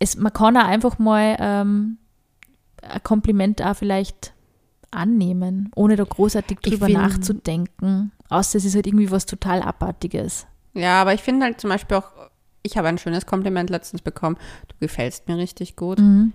[0.00, 1.98] es, man kann auch einfach mal ähm,
[2.82, 4.32] ein Kompliment auch vielleicht
[4.90, 8.12] annehmen, ohne da großartig drüber find- nachzudenken.
[8.28, 10.46] Außer es ist halt irgendwie was total Abartiges.
[10.74, 12.10] Ja, aber ich finde halt zum Beispiel auch,
[12.62, 14.36] ich habe ein schönes Kompliment letztens bekommen.
[14.68, 15.98] Du gefällst mir richtig gut.
[15.98, 16.32] Mhm.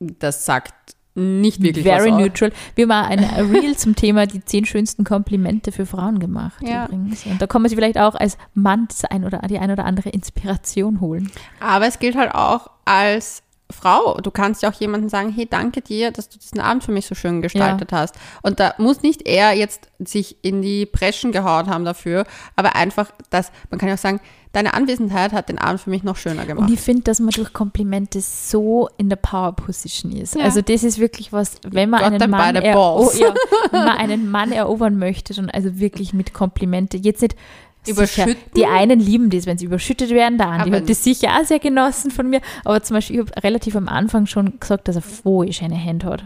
[0.00, 0.74] Das sagt
[1.14, 2.52] nicht wirklich Very was neutral.
[2.76, 6.84] Wir haben auch ein Reel zum Thema die zehn schönsten Komplimente für Frauen gemacht Ja.
[6.86, 7.26] übrigens.
[7.26, 9.84] Und da kann man sich vielleicht auch als Mann das ein oder, die ein oder
[9.84, 11.30] andere Inspiration holen.
[11.58, 14.18] Aber es gilt halt auch als Frau.
[14.22, 17.06] Du kannst ja auch jemandem sagen, hey, danke dir, dass du diesen Abend für mich
[17.06, 18.14] so schön gestaltet hast.
[18.42, 22.24] Und da muss nicht er jetzt sich in die Preschen gehauen haben dafür,
[22.56, 24.20] aber einfach, dass, man kann ja auch sagen,
[24.52, 26.68] deine Anwesenheit hat den Abend für mich noch schöner gemacht.
[26.68, 30.34] Und ich finde, dass man durch Komplimente so in der Power Position ist.
[30.34, 30.44] Ja.
[30.44, 33.34] Also das ist wirklich was, wenn man einen Mann, oh, ja,
[33.70, 36.96] wenn man einen Mann erobern möchte, dann also wirklich mit Komplimente.
[36.96, 37.36] Jetzt nicht
[37.86, 38.34] Überschütten?
[38.34, 40.38] Sicher, die einen lieben das, wenn sie überschüttet werden.
[40.38, 42.40] Der Andi Aber- hat das sicher auch sehr genossen von mir.
[42.64, 46.06] Aber zum Beispiel, ich habe relativ am Anfang schon gesagt, dass er voll schöne Hände
[46.06, 46.24] hat.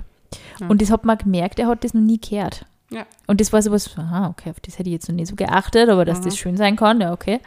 [0.69, 2.65] Und das hat man gemerkt, er hat das noch nie gehört.
[2.91, 3.05] Ja.
[3.27, 5.35] Und das war so was, aha, okay, auf das hätte ich jetzt noch nicht so
[5.35, 7.41] geachtet, aber dass das schön sein kann, ja, okay.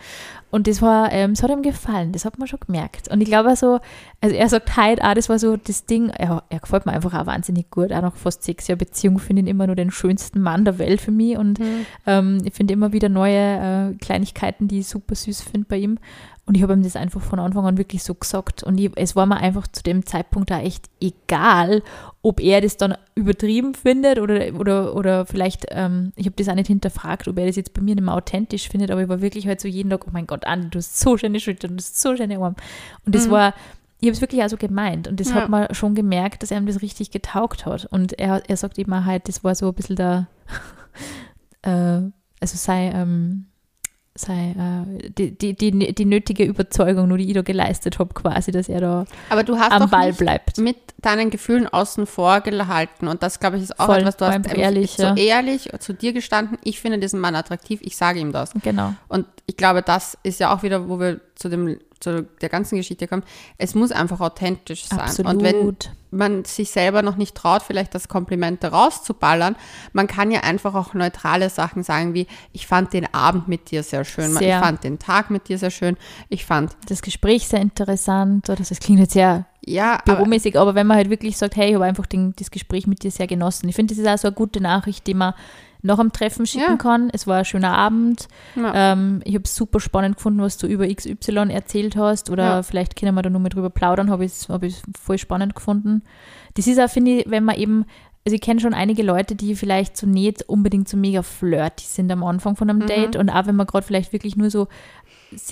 [0.56, 3.10] Und das war, ähm, das hat ihm gefallen, das hat man schon gemerkt.
[3.10, 3.82] Und ich glaube so,
[4.22, 7.14] also er sagt heute auch, das war so das Ding, er, er gefällt mir einfach
[7.14, 9.92] auch wahnsinnig gut, auch nach fast sechs Jahren Beziehung finde ich ihn immer nur den
[9.92, 11.60] schönsten Mann der Welt für mich und
[12.08, 16.00] ähm, ich finde immer wieder neue äh, Kleinigkeiten, die ich super süß finde bei ihm.
[16.48, 18.62] Und ich habe ihm das einfach von Anfang an wirklich so gesagt.
[18.62, 21.82] Und ich, es war mir einfach zu dem Zeitpunkt da echt egal,
[22.22, 26.54] ob er das dann übertrieben findet oder, oder, oder vielleicht, ähm, ich habe das auch
[26.54, 29.22] nicht hinterfragt, ob er das jetzt bei mir nicht mehr authentisch findet, aber ich war
[29.22, 31.78] wirklich halt so jeden Tag, oh mein Gott, Andi, du hast so schöne Schultern, du
[31.78, 32.56] hast so schöne Arme.
[33.06, 33.56] Und das war,
[34.00, 35.08] ich habe es wirklich auch so gemeint.
[35.08, 35.36] Und das Ja.
[35.36, 37.86] hat man schon gemerkt, dass er ihm das richtig getaugt hat.
[37.86, 40.28] Und er, er sagt immer halt, das war so ein bisschen der,
[41.64, 42.02] äh,
[42.40, 43.48] also sei, ähm,
[44.18, 48.52] sei äh, die, die, die, die nötige Überzeugung, nur die ich da geleistet habe, quasi,
[48.52, 50.58] dass er da Aber du hast am Ball bleibt.
[50.58, 53.10] mit deinen Gefühlen außen vor gehalten.
[53.10, 55.16] Und das, glaube ich, ist auch Voll, etwas, du hast ehrlich, so ja.
[55.16, 58.52] ehrlich zu dir gestanden, ich finde diesen Mann attraktiv, ich sage ihm das.
[58.64, 58.94] Genau.
[59.10, 62.78] Und ich glaube, das ist ja auch wieder, wo wir zu, dem, zu der ganzen
[62.78, 63.24] Geschichte kommen.
[63.58, 65.00] Es muss einfach authentisch sein.
[65.00, 65.34] Absolut.
[65.34, 65.76] Und wenn
[66.12, 69.56] man sich selber noch nicht traut, vielleicht das Komplimente rauszuballern,
[69.92, 73.84] man kann ja einfach auch neutrale Sachen sagen, wie ich fand den Abend mit dir
[73.84, 74.58] sehr schön, Sehr.
[74.58, 75.98] ich fand den Tag mit dir sehr schön,
[76.30, 78.50] ich fand, das Gespräch sehr interessant.
[78.50, 81.70] Oder das klingt jetzt sehr ja, aber, büromäßig, aber wenn man halt wirklich sagt, hey,
[81.70, 83.68] ich habe einfach den, das Gespräch mit dir sehr genossen.
[83.68, 85.34] Ich finde, das ist auch so eine gute Nachricht, die man
[85.86, 86.76] noch am Treffen schicken Ja.
[86.78, 87.10] kann.
[87.14, 88.28] Es war ein schöner Abend.
[88.56, 88.92] Ja.
[88.94, 92.30] Ähm, ich habe es super spannend gefunden, was du über XY erzählt hast.
[92.30, 92.64] Oder Ja.
[92.64, 95.56] vielleicht können wir da nur mal drüber plaudern, habe ich es hab ich's voll spannend
[95.56, 96.02] gefunden.
[96.56, 97.86] Das ist auch, finde ich, wenn man eben,
[98.26, 102.12] also ich kenne schon einige Leute, die vielleicht so nicht unbedingt so mega flirty sind
[102.12, 102.88] am Anfang von einem Mhm.
[102.88, 103.16] Date.
[103.18, 104.68] Und auch wenn man gerade vielleicht wirklich nur so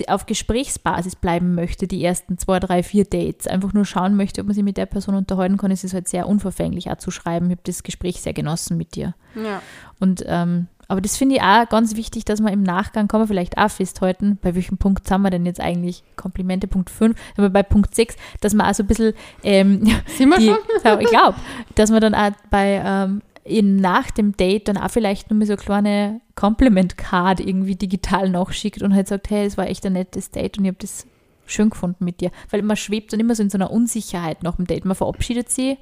[0.08, 4.46] auf Gesprächsbasis bleiben möchte, die ersten zwei, drei, vier Dates, einfach nur schauen möchte, ob
[4.48, 7.46] man sich mit der Person unterhalten kann, ist es halt sehr unverfänglich auch zu schreiben.
[7.46, 9.14] Ich habe das Gespräch sehr genossen mit dir.
[9.34, 9.62] ja.
[10.00, 13.28] Und ähm, Aber das finde ich auch ganz wichtig, dass man im Nachgang, kann man
[13.28, 16.02] vielleicht auch festhalten, bei welchem Punkt sind wir denn jetzt eigentlich?
[16.16, 20.28] Komplimente, Punkt 5, aber bei Punkt 6, dass man auch so ein bisschen, ähm, Sind
[20.28, 21.00] wir die, schon?
[21.00, 21.36] ich glaube,
[21.74, 25.46] dass man dann auch bei, ähm, in, nach dem Date dann auch vielleicht nur mal
[25.46, 29.92] so eine kleine Compliment-Card irgendwie digital nachschickt und halt sagt, hey, es war echt ein
[29.92, 31.06] nettes Date und ich habe das
[31.46, 32.30] schön gefunden mit dir.
[32.50, 34.86] Weil man schwebt dann immer so in so einer Unsicherheit nach dem Date.
[34.86, 35.76] Man verabschiedet sie,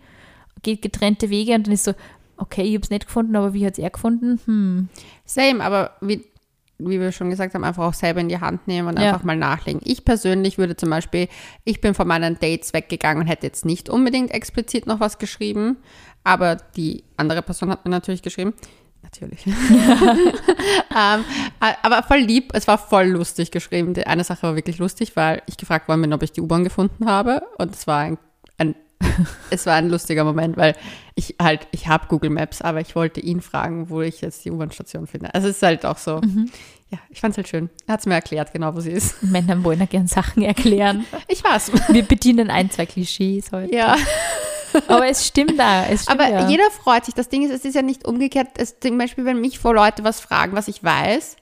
[0.62, 1.94] geht getrennte Wege und dann ist so,
[2.36, 4.40] okay, ich habe es nicht gefunden, aber wie hat es er gefunden?
[4.44, 4.88] Hm.
[5.24, 6.24] Same, aber wie,
[6.78, 9.12] wie wir schon gesagt haben, einfach auch selber in die Hand nehmen und Ja.
[9.12, 9.80] einfach mal nachlegen.
[9.84, 11.28] Ich persönlich würde zum Beispiel,
[11.64, 15.76] ich bin von meinen Dates weggegangen und hätte jetzt nicht unbedingt explizit noch was geschrieben,
[16.24, 18.54] aber die andere Person hat mir natürlich geschrieben.
[19.02, 19.44] Natürlich.
[19.46, 21.24] ähm,
[21.60, 23.94] äh, aber voll lieb, es war voll lustig geschrieben.
[23.94, 26.62] Die eine Sache war wirklich lustig, weil ich gefragt worden bin, ob ich die U-Bahn
[26.62, 27.42] gefunden habe.
[27.58, 28.18] Und es war ein,
[28.58, 28.76] ein
[29.50, 30.76] es war ein lustiger Moment, weil
[31.16, 34.52] ich halt, ich habe Google Maps, aber ich wollte ihn fragen, wo ich jetzt die
[34.52, 35.34] U-Bahn-Station finde.
[35.34, 36.20] Also es ist halt auch so,
[36.92, 37.70] ja, ich fand es halt schön.
[37.86, 39.22] Er hat es mir erklärt, genau wo sie ist.
[39.22, 41.06] Männer wollen ja gern Sachen erklären.
[41.26, 41.72] Ich war's.
[41.88, 43.74] Wir bedienen ein, zwei Klischees heute.
[43.74, 43.96] Ja,
[44.88, 45.86] Aber es stimmt da.
[45.86, 46.48] Es stimmt aber ja.
[46.48, 47.14] jeder freut sich.
[47.14, 48.48] Das Ding ist, es ist ja nicht umgekehrt.
[48.56, 51.36] Es, zum Beispiel, wenn mich vor Leute was fragen, was ich weiß,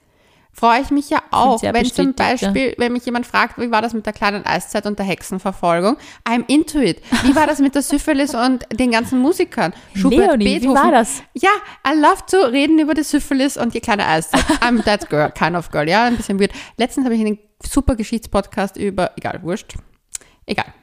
[0.53, 1.61] freue ich mich ja auch.
[1.61, 2.13] Wenn zum.
[2.13, 5.97] Beispiel, wenn mich jemand fragt, wie war das mit der kleinen Eiszeit und der Hexenverfolgung?
[6.25, 7.01] I'm into it.
[7.23, 9.73] Wie war das mit der Syphilis und den ganzen Musikern?
[9.93, 11.23] Leonie, wie war das?
[11.33, 11.49] Ja,
[11.87, 14.41] I love zu reden über die Syphilis und die kleine Eiszeit.
[14.61, 15.87] I'm that girl, kind of girl.
[15.87, 16.51] Ja, ein bisschen weird.
[16.77, 19.75] Letztens habe ich einen super Geschichtspodcast über, egal, wurscht.
[20.45, 20.73] Egal.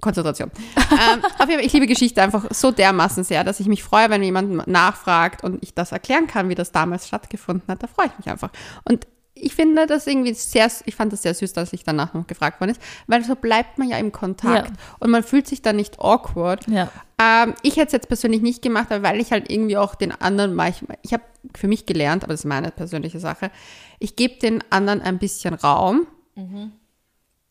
[0.00, 0.50] Konzentration.
[0.76, 4.10] ähm, auf jeden Fall, ich liebe Geschichte einfach so dermaßen sehr, dass ich mich freue,
[4.10, 7.82] wenn jemand nachfragt und ich das erklären kann, wie das damals stattgefunden hat.
[7.82, 8.50] Da freue ich mich einfach.
[8.84, 9.06] Und
[9.36, 12.60] ich finde das irgendwie sehr, ich fand das sehr süß, dass ich danach noch gefragt
[12.60, 14.74] worden ist, weil so bleibt man ja im Kontakt Ja.
[15.00, 16.66] und man fühlt sich dann nicht awkward.
[16.68, 16.88] Ja.
[17.20, 20.12] Ähm, ich hätte es jetzt persönlich nicht gemacht, aber weil ich halt irgendwie auch den
[20.12, 21.24] anderen manchmal, ich habe
[21.56, 23.50] für mich gelernt, aber das ist meine persönliche Sache,
[23.98, 26.06] ich gebe den anderen ein bisschen Raum.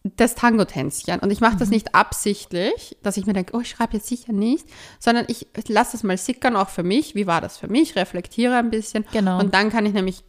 [0.03, 1.19] Das Tango-Tänzchen.
[1.19, 4.33] Und ich mache das nicht absichtlich, dass ich mir denke, oh, ich schreibe jetzt sicher
[4.33, 4.67] nicht,
[4.99, 7.15] sondern ich lasse das mal sickern, auch für mich.
[7.15, 7.95] Wie war das für mich?
[7.95, 9.05] Reflektiere ein bisschen.
[9.13, 9.39] Genau.
[9.39, 10.23] Und dann kann ich nämlich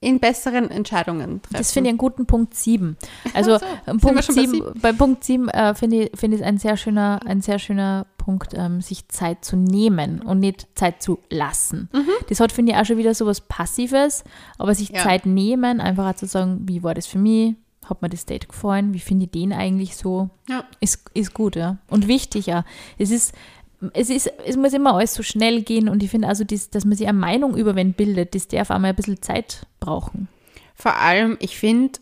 [0.00, 1.56] in besseren Entscheidungen treffen.
[1.58, 2.96] Das finde ich einen guten Punkt 7.
[3.34, 6.44] Also so, ähm, Punkt schon bei 7, bei Punkt 7 äh, finde ich, finde ich
[6.44, 11.02] ein sehr schöner, ein sehr schöner Punkt, ähm, sich Zeit zu nehmen und nicht Zeit
[11.02, 11.88] zu lassen.
[12.28, 14.24] Das hat, finde ich, auch schon wieder so was Passives,
[14.58, 15.02] aber sich Ja.
[15.02, 17.56] Zeit nehmen, einfach auch zu sagen, wie war das für mich?
[17.88, 18.94] Hat mir das Date gefallen?
[18.94, 20.30] Wie finde ich den eigentlich so?
[20.48, 20.64] Ja.
[20.80, 21.78] Ist, ist gut, ja.
[21.88, 22.64] Und wichtig, ja.
[22.98, 23.34] Es ist,
[23.92, 26.84] es ist, es muss immer alles so schnell gehen und ich finde also, das, dass
[26.84, 30.28] man sich eine Meinung über wen bildet, das darf einmal ein bisschen Zeit brauchen.
[30.74, 31.98] Vor allem, ich finde,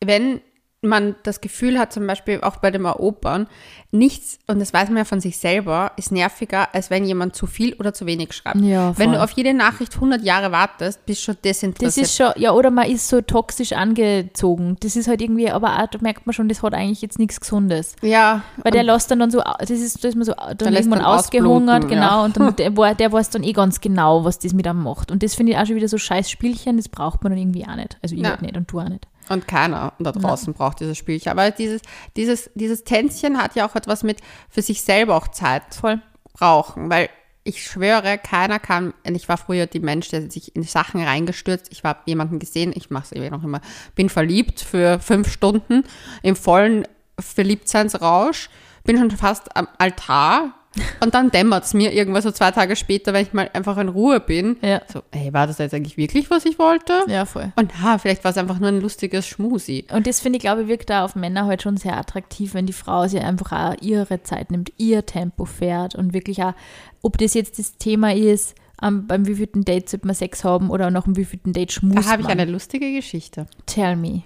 [0.00, 0.40] wenn
[0.84, 3.46] man das Gefühl hat, zum Beispiel auch bei dem Erobern,
[3.90, 7.46] nichts, und das weiß man ja von sich selber, ist nerviger, als wenn jemand zu
[7.46, 8.60] viel oder zu wenig schreibt.
[8.60, 12.06] Ja, wenn du auf jede Nachricht 100 Jahre wartest, bist du schon Das desinteressiert.
[12.06, 14.76] ist schon, ja, oder man ist so toxisch angezogen.
[14.80, 17.40] Das ist halt irgendwie, aber auch, da merkt man schon, das hat eigentlich jetzt nichts
[17.40, 17.94] Gesundes.
[18.02, 20.86] ja, Weil der lässt dann, dann so, das ist, da ist man so dann lässt
[20.86, 22.24] irgendwann dann ausgehungert, genau, ja.
[22.24, 25.10] und dann, der, der weiß dann eh ganz genau, was das mit einem macht.
[25.10, 27.64] Und das finde ich auch schon wieder so scheiß Spielchen, das braucht man dann irgendwie
[27.66, 27.96] auch nicht.
[28.02, 28.30] Also ich Ja.
[28.30, 29.06] halt nicht und du auch nicht.
[29.28, 31.30] Und keiner da draußen braucht dieses Spielchen.
[31.30, 31.80] Aber dieses,
[32.16, 34.20] dieses, dieses Tänzchen hat ja auch etwas mit
[34.50, 36.00] für sich selber auch Zeit Voll.
[36.34, 37.08] brauchen, weil
[37.44, 41.66] ich schwöre, keiner kann, und ich war früher die Mensch, der sich in Sachen reingestürzt,
[41.70, 43.60] ich habe jemanden gesehen, ich mache es eben noch immer,
[43.94, 45.84] bin verliebt für fünf Stunden
[46.22, 48.48] im vollen Verliebtseinsrausch,
[48.84, 50.54] bin schon fast am Altar
[51.00, 53.88] und dann dämmert es mir irgendwann so zwei Tage später, wenn ich mal einfach in
[53.88, 54.56] Ruhe bin.
[54.60, 54.82] Ja.
[54.92, 57.02] So, ey, war das jetzt eigentlich wirklich, was ich wollte?
[57.06, 57.52] Ja, voll.
[57.56, 59.86] Und ha, vielleicht war es einfach nur ein lustiges Schmusi.
[59.92, 62.66] Und das finde ich, glaube ich, wirkt da auf Männer halt schon sehr attraktiv, wenn
[62.66, 66.54] die Frau sich einfach auch ihre Zeit nimmt, ihr Tempo fährt und wirklich auch,
[67.02, 70.90] ob das jetzt das Thema ist, am, beim wievielten Date sollte man Sex haben oder
[70.90, 73.46] nach dem wievielten Date schmust Da habe ich eine lustige Geschichte.
[73.66, 74.22] Tell me.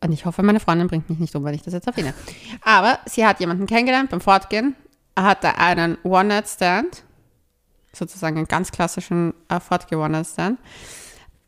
[0.00, 2.12] Und ich hoffe, meine Freundin bringt mich nicht um, wenn ich das jetzt erwähne.
[2.62, 4.74] Aber sie hat jemanden kennengelernt beim Fortgehen.
[5.14, 7.04] Er hatte einen One-Night-Stand.
[7.92, 10.58] Sozusagen einen ganz klassischen äh, Fortgeh-One-Night-Stand.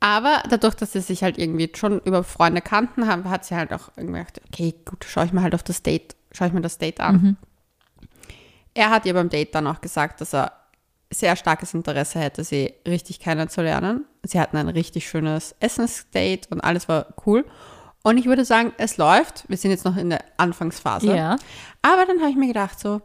[0.00, 3.72] Aber dadurch, dass sie sich halt irgendwie schon über Freunde kannten haben, hat sie halt
[3.72, 6.60] auch irgendwie gedacht, okay, gut, schaue ich mir halt auf das Date, schaue ich mir
[6.60, 7.38] das Date an.
[8.74, 10.52] Er hat ihr beim Date dann auch gesagt, dass er
[11.10, 14.04] sehr starkes Interesse hätte, sie richtig kennenzulernen.
[14.24, 17.46] Sie hatten ein richtig schönes Essensdate und alles war cool.
[18.02, 19.48] Und ich würde sagen, es läuft.
[19.48, 21.14] Wir sind jetzt noch in der Anfangsphase.
[21.14, 21.36] Ja.
[21.80, 23.00] Aber dann habe ich mir gedacht, so,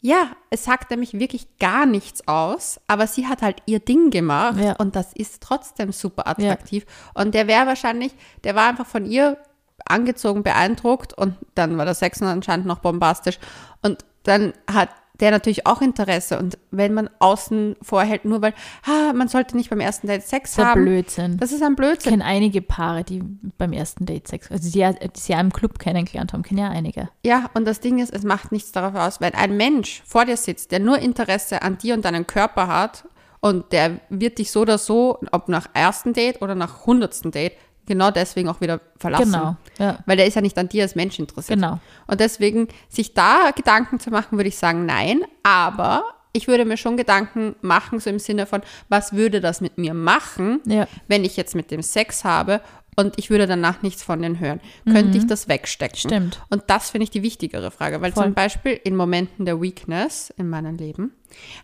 [0.00, 4.58] ja, es sagt nämlich wirklich gar nichts aus, aber sie hat halt ihr Ding gemacht
[4.60, 4.72] Ja.
[4.76, 6.86] und das ist trotzdem super attraktiv.
[7.14, 8.12] Und der wäre wahrscheinlich,
[8.44, 9.38] der war einfach von ihr
[9.86, 13.38] angezogen, beeindruckt und dann war der Sex anscheinend noch bombastisch.
[13.82, 14.90] Und dann hat
[15.20, 16.38] der natürlich auch Interesse.
[16.38, 18.54] Und wenn man außen vorhält, nur weil,
[18.84, 20.84] ah, man sollte nicht beim ersten Date Sex Das ist ein haben.
[20.84, 21.36] Blödsinn.
[21.38, 22.10] Das ist ein Ich Blödsinn.
[22.12, 23.22] kenne einige Paare, die
[23.58, 26.60] beim ersten Date Sex, also die, ja- die sie ja im Club kennengelernt haben, kenne
[26.62, 27.08] ja einige.
[27.24, 30.36] Ja, und das Ding ist, es macht nichts darauf aus, wenn ein Mensch vor dir
[30.36, 33.04] sitzt, der nur Interesse an dir und deinem Körper hat
[33.40, 37.52] und der wird dich so oder so, ob nach ersten Date oder nach hundertsten Date,
[37.88, 39.32] genau deswegen auch wieder verlassen.
[39.32, 39.98] Genau, ja.
[40.06, 41.58] Weil der ist ja nicht an dir als Mensch interessiert.
[41.58, 41.80] Genau.
[42.06, 45.22] Und deswegen, sich da Gedanken zu machen, würde ich sagen, nein.
[45.42, 49.78] Aber ich würde mir schon Gedanken machen, so im Sinne von, was würde das mit
[49.78, 50.86] mir machen, Ja.
[51.08, 52.60] wenn ich jetzt mit dem Sex habe
[52.96, 54.60] und ich würde danach nichts von denen hören?
[54.84, 55.98] Könnte ich das wegstecken?
[56.04, 56.08] Mhm.
[56.08, 56.42] Stimmt.
[56.50, 58.24] Und das finde ich die wichtigere Frage, weil Voll.
[58.24, 61.12] zum Beispiel in Momenten der Weakness in meinem Leben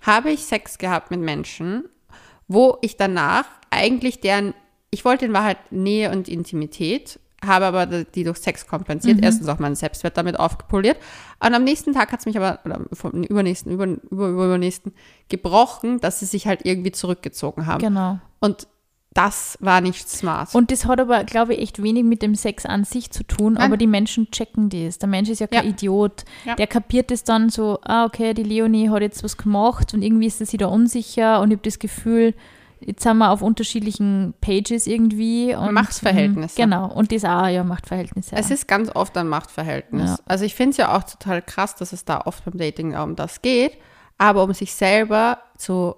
[0.03, 1.85] habe ich Sex gehabt mit Menschen,
[2.49, 4.55] wo ich danach eigentlich deren,
[4.95, 9.19] ich wollte in Wahrheit Nähe und Intimität, habe aber die durch Sex kompensiert.
[9.23, 10.97] Erstens auch meinen Selbstwert damit aufgepoliert.
[11.45, 14.95] Und am nächsten Tag hat es mich aber, oder vom übernächsten, über, über, übernächsten
[15.29, 17.81] gebrochen, dass sie sich halt irgendwie zurückgezogen haben.
[17.81, 18.19] Genau.
[18.41, 18.69] Und
[19.15, 20.55] das war nicht smart.
[20.55, 23.55] Und das hat aber, glaube ich, echt wenig mit dem Sex an sich zu tun,
[23.55, 23.63] Nein.
[23.63, 24.99] aber die Menschen checken das.
[24.99, 25.71] Der Mensch ist ja kein Ja.
[25.71, 26.25] Idiot.
[26.45, 26.55] Ja.
[26.57, 30.27] Der kapiert es dann so, ah, okay, die Leonie hat jetzt was gemacht und irgendwie
[30.27, 32.35] ist sie da unsicher und ich habe das Gefühl,
[32.87, 35.55] jetzt sind wir auf unterschiedlichen Pages irgendwie.
[35.55, 36.55] Und, Machtverhältnisse.
[36.61, 38.37] mm, Genau, und das auch, ja, Machtverhältnisse.
[38.37, 40.11] Es ist ganz oft ein Machtverhältnis.
[40.11, 40.19] Ja.
[40.27, 43.17] Also ich finde es ja auch total krass, dass es da oft beim Dating um
[43.17, 43.73] das geht.
[44.19, 45.97] Aber um sich selber zu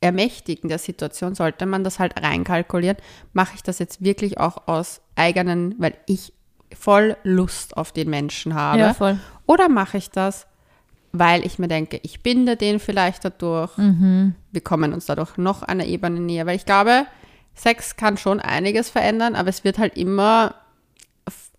[0.00, 2.96] ermächtigen der Situation, sollte man das halt reinkalkulieren.
[3.32, 6.32] Mache ich das jetzt wirklich auch aus eigenen, weil ich
[6.76, 8.80] voll Lust auf den Menschen habe?
[8.80, 9.18] ja, voll.
[9.46, 10.46] Oder mache ich das,
[11.12, 14.34] weil ich mir denke, ich binde den vielleicht dadurch, Mhm.
[14.50, 16.46] wir kommen uns dadurch noch einer Ebene näher.
[16.46, 17.06] Weil ich glaube,
[17.54, 20.54] Sex kann schon einiges verändern, aber es wird halt immer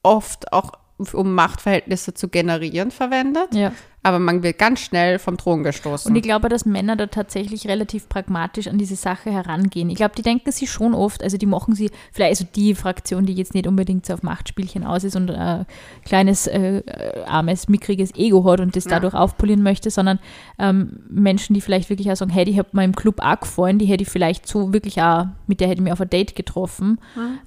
[0.01, 0.71] oft auch
[1.13, 3.53] um Machtverhältnisse zu generieren verwendet.
[3.53, 3.71] Ja.
[4.03, 6.09] Aber man wird ganz schnell vom Thron gestoßen.
[6.11, 9.89] Und ich glaube, dass Männer da tatsächlich relativ pragmatisch an diese Sache herangehen.
[9.89, 13.25] Ich glaube, die denken sie schon oft, also die machen sie, vielleicht also die Fraktion,
[13.25, 15.65] die jetzt nicht unbedingt so auf Machtspielchen aus ist und ein
[16.03, 18.91] kleines, äh, äh, armes, mickriges Ego hat und das Ja.
[18.91, 20.19] dadurch aufpolieren möchte, sondern
[20.59, 23.79] ähm, Menschen, die vielleicht wirklich auch sagen, hey, die hat mir im Club auch gefallen,
[23.79, 26.35] die hätte ich vielleicht so wirklich auch, mit der hätte ich mich auf ein Date
[26.35, 26.99] getroffen.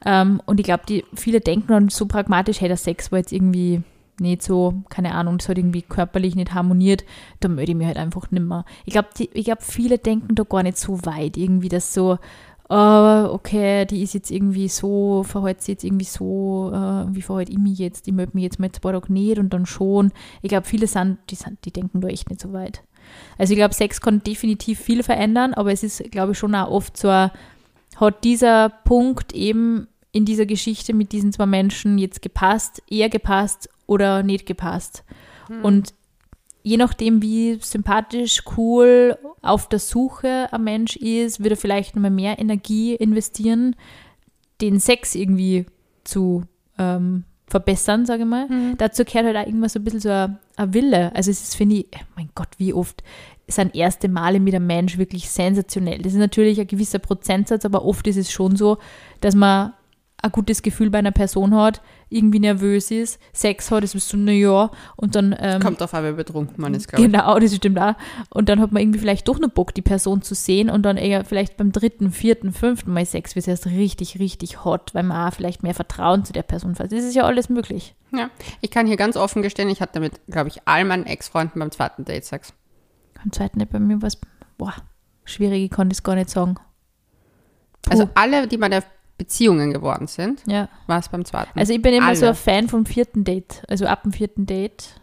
[0.06, 3.32] Ähm, und ich glaube, die viele denken dann so pragmatisch, hey, der Sex war jetzt
[3.32, 3.82] irgendwie
[4.20, 7.04] nicht so, keine Ahnung, das hat irgendwie körperlich nicht harmoniert,
[7.40, 8.64] da möchte ich mich halt einfach nimmer.
[8.84, 12.18] Ich glaube, ich glaube, viele denken da gar nicht so weit, irgendwie, dass so,
[12.68, 17.52] oh, okay, die ist jetzt irgendwie so, verhält sie jetzt irgendwie so, äh, wie verhalte
[17.52, 20.12] ich mich jetzt, ich möchte mich jetzt mal zwei Tage nicht und dann schon.
[20.42, 22.82] Ich glaube, viele sind die, sind, die denken da echt nicht so weit.
[23.38, 26.70] Also ich glaube, Sex kann definitiv viel verändern, aber es ist, glaube ich, schon auch
[26.70, 32.82] oft so, hat dieser Punkt eben in dieser Geschichte mit diesen zwei Menschen jetzt gepasst,
[32.90, 35.04] eher gepasst oder nicht gepasst.
[35.62, 35.94] Und
[36.62, 42.10] je nachdem, wie sympathisch, cool, auf der Suche ein Mensch ist, würde er vielleicht nochmal
[42.10, 43.76] mehr Energie investieren,
[44.60, 45.66] den Sex irgendwie
[46.02, 46.42] zu
[46.78, 48.48] ähm, verbessern, sage ich mal.
[48.78, 51.14] Dazu gehört halt auch irgendwas so ein bisschen so ein, ein Wille.
[51.14, 53.04] Also es ist, finde ich, mein Gott, wie oft
[53.48, 55.98] sind erste Male mit einem Mensch wirklich sensationell.
[55.98, 58.78] Das ist natürlich ein gewisser Prozentsatz, aber oft ist es schon so,
[59.20, 59.72] dass man
[60.22, 64.16] ein gutes Gefühl bei einer Person hat, irgendwie nervös ist, Sex hat, das ist so,
[64.16, 67.12] naja, und dann ähm, Kommt auf einmal betrunken man ist, glaube ich.
[67.12, 67.94] Genau, das stimmt auch.
[68.30, 70.96] Und dann hat man irgendwie vielleicht doch noch Bock, die Person zu sehen und dann
[70.96, 75.02] eher vielleicht beim dritten, vierten, fünften Mal Sex wird es erst richtig, richtig hot, weil
[75.02, 76.92] man auch vielleicht mehr Vertrauen zu der Person fasst.
[76.92, 77.94] Das ist ja alles möglich.
[78.12, 78.30] Ja.
[78.60, 81.70] Ich kann hier ganz offen gestehen, ich hatte mit, glaube ich, all meinen Ex-Freunden beim
[81.70, 82.54] zweiten Date Sex.
[83.22, 84.18] Am zweiten nicht bei mir was,
[84.56, 84.74] boah,
[85.24, 86.54] schwierig, ich kann das gar nicht sagen.
[87.82, 87.90] Puh.
[87.90, 88.82] Also alle, die meine
[89.18, 90.68] Beziehungen geworden sind, Ja.
[90.86, 91.58] war es beim zweiten.
[91.58, 92.34] Also ich bin immer so Alle.
[92.34, 95.00] ein Fan vom vierten Date, also ab dem vierten Date.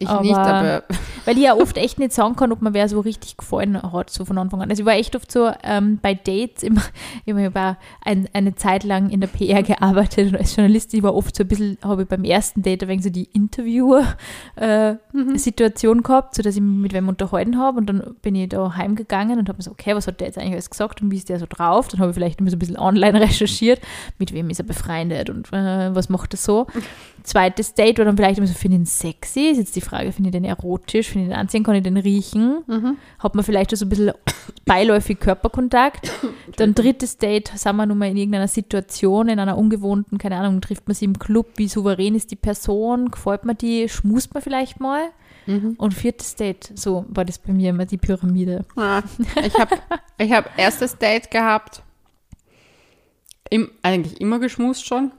[0.00, 0.82] Ich aber- nicht, aber
[1.26, 4.08] Weil ich ja oft echt nicht sagen kann, ob man wer so richtig gefallen hat,
[4.10, 4.70] so von Anfang an.
[4.70, 6.80] Also ich war echt oft so ähm, bei Dates, immer,
[7.26, 11.14] ich war ein, eine Zeit lang in der PR gearbeitet und als Journalistin ich war
[11.14, 16.42] oft so ein bisschen, habe ich beim ersten Date wenig so die Interview-Situation gehabt, so
[16.42, 19.58] dass ich mich mit wem unterhalten habe und dann bin ich da heimgegangen und habe
[19.58, 21.46] mir so, okay, was hat der jetzt eigentlich alles gesagt und wie ist der so
[21.48, 21.88] drauf?
[21.88, 23.80] Dann habe ich vielleicht immer so ein bisschen online recherchiert,
[24.18, 26.66] mit wem ist er befreundet und äh, was macht er so.
[27.22, 30.12] Zweites Date war dann vielleicht immer so, finde ich ihn sexy, ist jetzt die Frage,
[30.12, 32.62] finde ich den erotisch, finde ich den anziehen, kann ich den riechen,
[33.18, 34.12] hat man vielleicht so ein bisschen
[34.64, 36.10] beiläufig Körperkontakt.
[36.56, 40.60] Dann drittes Date, sind wir nun mal in irgendeiner Situation, in einer ungewohnten, keine Ahnung,
[40.60, 44.42] trifft man sie im Club, wie souverän ist die Person, gefällt man die, schmust man
[44.42, 45.10] vielleicht mal.
[45.78, 48.64] Und viertes Date, so war das bei mir immer die Pyramide.
[48.76, 49.02] Ja,
[49.44, 49.76] ich habe
[50.18, 51.82] ich hab erstes Date gehabt.
[53.48, 55.10] Im, eigentlich immer geschmust schon.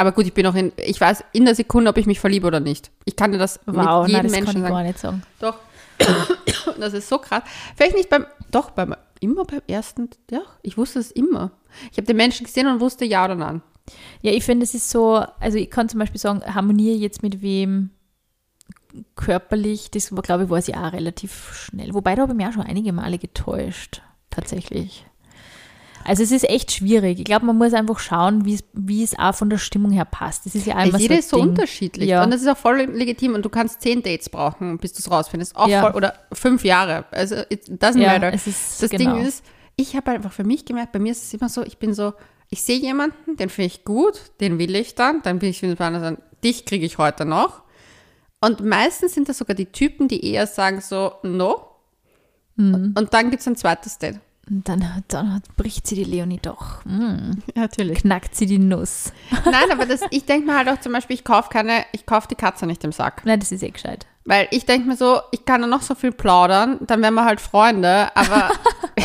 [0.00, 2.46] Aber gut, ich bin auch in, ich weiß in der Sekunde, ob ich mich verliebe
[2.46, 2.90] oder nicht.
[3.04, 4.74] Ich kann dir das Wow, mit nein, jedem das kann Menschen ich sagen.
[4.74, 5.22] gar nicht sagen.
[5.40, 5.58] Doch.
[6.80, 7.42] das ist so krass.
[7.76, 11.50] Vielleicht nicht beim, doch, beim, immer beim ersten, ja, ich wusste es immer.
[11.92, 13.60] Ich habe den Menschen gesehen und wusste ja oder nein.
[14.22, 17.42] Ja, ich finde, es ist so, also ich kann zum Beispiel sagen, harmoniere jetzt mit
[17.42, 17.90] wem
[19.16, 21.92] körperlich, das war, glaube ich, war sie auch relativ schnell.
[21.92, 25.04] Wobei, da habe ich mich auch schon einige Male getäuscht, tatsächlich.
[26.04, 27.18] Also es ist echt schwierig.
[27.18, 30.46] Ich glaube, man muss einfach schauen, wie es- auch von der Stimmung her passt.
[30.46, 31.48] Das ist ja einmal Jeder so ist so Ding.
[31.50, 32.08] unterschiedlich.
[32.08, 32.24] Ja.
[32.24, 33.34] Und das ist auch voll legitim.
[33.34, 35.56] Und du kannst zehn Dates brauchen, bis du es rausfindest.
[35.56, 35.82] Auch Ja.
[35.82, 37.04] voll, oder fünf Jahre.
[37.10, 38.32] Also, it doesn't Ja, matter.
[38.32, 39.16] ist- das genau.
[39.16, 39.44] Ding ist,
[39.76, 42.12] ich habe einfach für mich gemerkt, bei mir ist es immer so, ich bin so,
[42.48, 45.76] ich sehe jemanden, den finde ich gut, den will ich dann, dann bin ich wieder
[45.76, 47.62] bei anderen, dich kriege ich heute noch.
[48.40, 51.66] Und meistens sind das sogar die Typen, die eher sagen so, no.
[52.56, 52.94] Mhm.
[52.96, 54.18] Und dann gibt es ein zweites Date.
[54.50, 56.84] Und dann, dann bricht sie die Leonie doch.
[56.84, 58.00] Mm, Natürlich.
[58.00, 59.12] knackt sie die Nuss.
[59.44, 62.26] Nein, aber das, ich denke mir halt auch zum Beispiel, ich kaufe keine, ich kaufe
[62.28, 63.22] die Katze nicht im Sack.
[63.24, 64.06] Nein, das ist eh gescheit.
[64.24, 67.40] Weil ich denke mir so, ich kann noch so viel plaudern, dann wären wir halt
[67.40, 68.50] Freunde, aber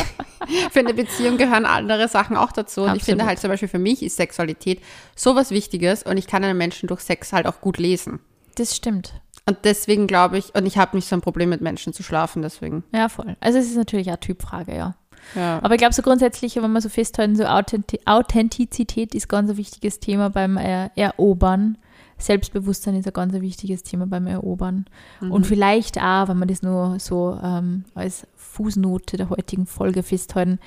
[0.72, 2.82] für eine Beziehung gehören andere Sachen auch dazu.
[2.82, 3.28] Und ich finde Absolut.
[3.28, 4.82] halt zum Beispiel für mich ist Sexualität
[5.14, 8.18] sowas Wichtiges und ich kann einen Menschen durch Sex halt auch gut lesen.
[8.56, 9.14] Das stimmt.
[9.48, 12.42] Und deswegen glaube ich, und ich habe nicht so ein Problem mit Menschen zu schlafen,
[12.42, 12.82] deswegen.
[12.92, 13.36] Ja, voll.
[13.38, 14.96] Also es ist natürlich auch Typfrage, ja.
[15.34, 15.58] Ja.
[15.62, 19.56] Aber ich glaube, so grundsätzlich, wenn wir so festhalten, so Authenti Authentizität ist ganz ein
[19.56, 21.78] wichtiges Thema beim äh, Erobern.
[22.18, 24.86] Selbstbewusstsein ist ein ganz wichtiges Thema beim Erobern.
[25.20, 30.58] Und vielleicht auch, wenn wir das nur so ähm, als Fußnote der heutigen Folge festhalten,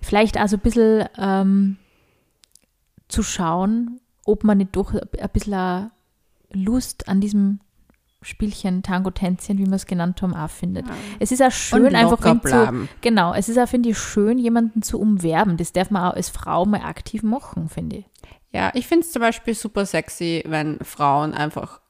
[0.00, 1.76] vielleicht auch so ein bisschen ähm,
[3.06, 5.92] zu schauen, ob man nicht doch ein bisschen
[6.52, 7.60] Lust an diesem
[8.22, 10.86] Spielchen, Tango-Tänzchen, wie wir es genannt haben, auch findet.
[11.20, 12.88] Es ist auch schön, einfach zu.
[13.00, 15.56] Genau, es ist auch, finde ich, schön, jemanden zu umwerben.
[15.56, 18.04] Das darf man auch als Frau mal aktiv machen, finde ich.
[18.52, 21.80] Ja, ich finde es zum Beispiel super sexy, wenn Frauen einfach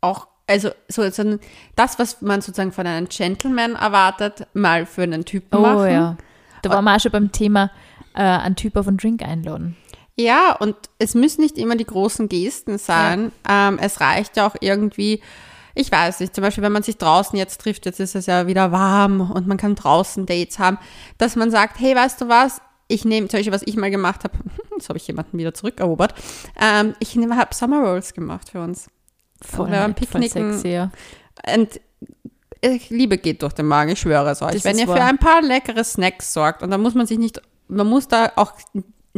[0.00, 1.38] auch, also so, so
[1.76, 5.78] das, was man sozusagen von einem Gentleman erwartet, mal für einen Typen machen.
[5.78, 6.16] Oh ja.
[6.62, 7.70] Da waren wir auch schon beim Thema
[8.14, 9.76] äh, einen Typ auf einen Drink einladen.
[10.18, 13.30] Ja, und es müssen nicht immer die großen Gesten sein.
[13.48, 15.22] Ähm, es reicht ja auch irgendwie,
[15.76, 18.48] ich weiß nicht, zum Beispiel, wenn man sich draußen jetzt trifft, jetzt ist es ja
[18.48, 20.78] wieder warm und man kann draußen Dates haben,
[21.18, 22.60] dass man sagt, hey, weißt du was?
[22.88, 24.34] Ich nehme, zum Beispiel, was ich mal gemacht habe,
[24.76, 26.14] das habe ich jemanden wieder zurückerobert,
[26.60, 28.90] ähm, ich habe Summer Rolls gemacht für uns.
[29.40, 30.52] Voll, beim nett, voll Picknicken.
[30.54, 30.90] sexy, ja.
[31.54, 31.80] Und
[32.88, 34.54] Liebe geht durch den Magen, ich schwöre es euch.
[34.54, 35.06] Das Wenn ihr für wahr.
[35.06, 38.54] ein paar leckere Snacks sorgt, und da muss man sich nicht, man muss da auch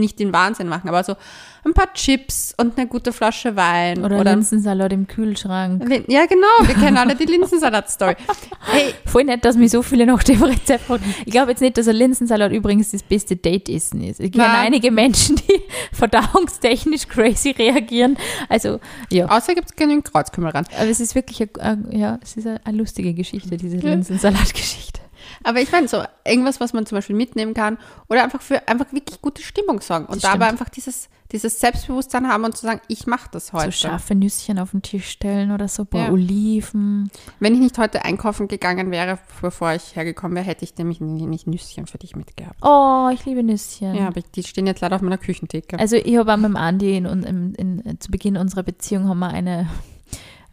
[0.01, 1.14] nicht den Wahnsinn machen, aber so
[1.62, 4.03] ein paar Chips und eine gute Flasche Wein.
[4.03, 5.82] Oder, oder Linsensalat im Kühlschrank.
[6.09, 8.16] Ja, genau, wir kennen alle die Linsensalat-Story.
[8.72, 11.03] Hey, Voll nett, dass mich so viele nach dem Rezept fragen.
[11.24, 14.20] Ich glaube jetzt nicht, dass ein Linsensalat übrigens das beste Date-Essen ist.
[14.20, 15.61] Ich kenne einige Menschen, die
[15.92, 18.16] verdauungstechnisch crazy reagieren.
[18.48, 18.80] Also,
[19.11, 19.26] ja.
[19.26, 20.66] außer gibt es genügend Kreuzkümmel ran.
[20.78, 24.99] Aber es ist wirklich, eine, eine- ja, es ist eine, eine lustige Geschichte, diese Linsensalat-Geschichte.
[25.45, 27.78] Aber ich meine, so irgendwas, was man zum Beispiel mitnehmen kann
[28.09, 30.61] oder einfach für einfach wirklich gute Stimmung sorgen und Das dabei stimmt.
[30.61, 33.66] einfach dieses, dieses Selbstbewusstsein haben und zu sagen, ich mache das heute.
[33.72, 36.12] So scharfe Nüsschen auf den Tisch stellen oder so, paar Ja.
[36.12, 37.11] Oliven.
[37.38, 41.47] Wenn ich nicht heute einkaufen gegangen wäre, bevor ich hergekommen wäre, hätte ich nämlich nicht
[41.47, 42.59] Nüsschen für dich mitgehabt.
[42.62, 43.95] Oh, ich liebe Nüsschen.
[43.95, 45.78] Ja, aber die stehen jetzt leider auf meiner Küchentheke.
[45.78, 49.20] Also ich habe auch mit dem Andi in, in, in, zu Beginn unserer Beziehung haben
[49.20, 49.68] wir eine,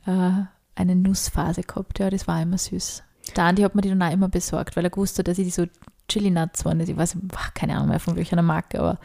[0.06, 0.32] äh,
[0.76, 2.00] eine Nussphase gehabt.
[2.00, 3.04] Ja, das war immer süß.
[3.36, 5.46] Der Andi hat mir die dann auch immer besorgt, weil er gewusst hat, dass ich
[5.46, 5.66] die so
[6.08, 6.80] Chili Nuts waren.
[6.80, 7.18] Ich weiß
[7.54, 8.98] keine Ahnung mehr von welcher Marke, aber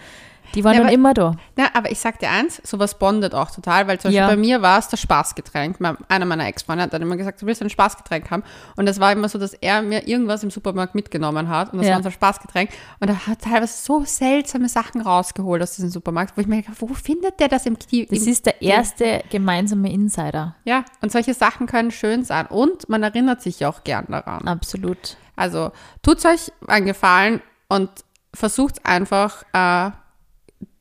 [0.54, 1.34] die waren Ja, dann aber- immer da.
[1.58, 4.26] Ja, aber ich sag dir eins, sowas bondet auch total, weil zum Beispiel Ja.
[4.28, 5.78] bei mir war es das Spaßgetränk.
[6.08, 8.42] Einer meiner Ex-Freunde hat dann immer gesagt, du willst ein Spaßgetränk haben.
[8.76, 11.86] Und das war immer so, dass er mir irgendwas im Supermarkt mitgenommen hat und das
[11.86, 11.92] Ja.
[11.92, 12.70] war unser Spaßgetränk.
[13.00, 16.76] Und er hat teilweise so seltsame Sachen rausgeholt aus diesem Supermarkt, wo ich mir gedacht,
[16.80, 18.06] wo findet der das im Knie?
[18.06, 20.56] Das ist der erste gemeinsame Insider.
[20.64, 22.46] Ja, und solche Sachen können schön sein.
[22.46, 24.46] Und man erinnert sich ja auch gern daran.
[24.48, 25.16] Absolut.
[25.36, 25.72] Also
[26.02, 27.88] tut euch einen Gefallen und
[28.34, 29.90] versucht einfach, äh,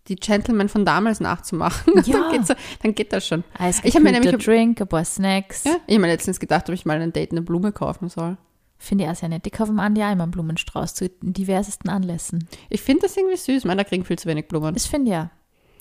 [0.07, 1.93] die Gentlemen von damals nachzumachen.
[2.05, 2.19] Ja.
[2.19, 3.43] dann, geht's, dann geht das schon.
[3.57, 5.63] Eis Ich hab mir nämlich- Drink, ein paar Snacks.
[5.63, 8.37] Ja, ich habe mir letztens gedacht, ob ich mal ein Date eine Blume kaufen soll.
[8.77, 9.45] Finde ich auch sehr nett.
[9.45, 12.47] Ich kaufe dem Andi auch immer einen Blumenstrauß zu diversesten Anlässen.
[12.69, 13.65] Ich finde das irgendwie süß.
[13.65, 14.73] Männer kriegen viel zu wenig Blumen.
[14.73, 15.29] Das finde ich ja.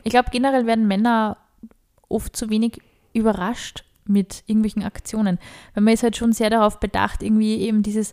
[0.04, 1.38] Ich glaube, generell werden Männer
[2.10, 2.78] oft zu wenig
[3.14, 5.38] überrascht mit irgendwelchen Aktionen.
[5.74, 8.12] Weil man ist halt schon sehr darauf bedacht, irgendwie eben dieses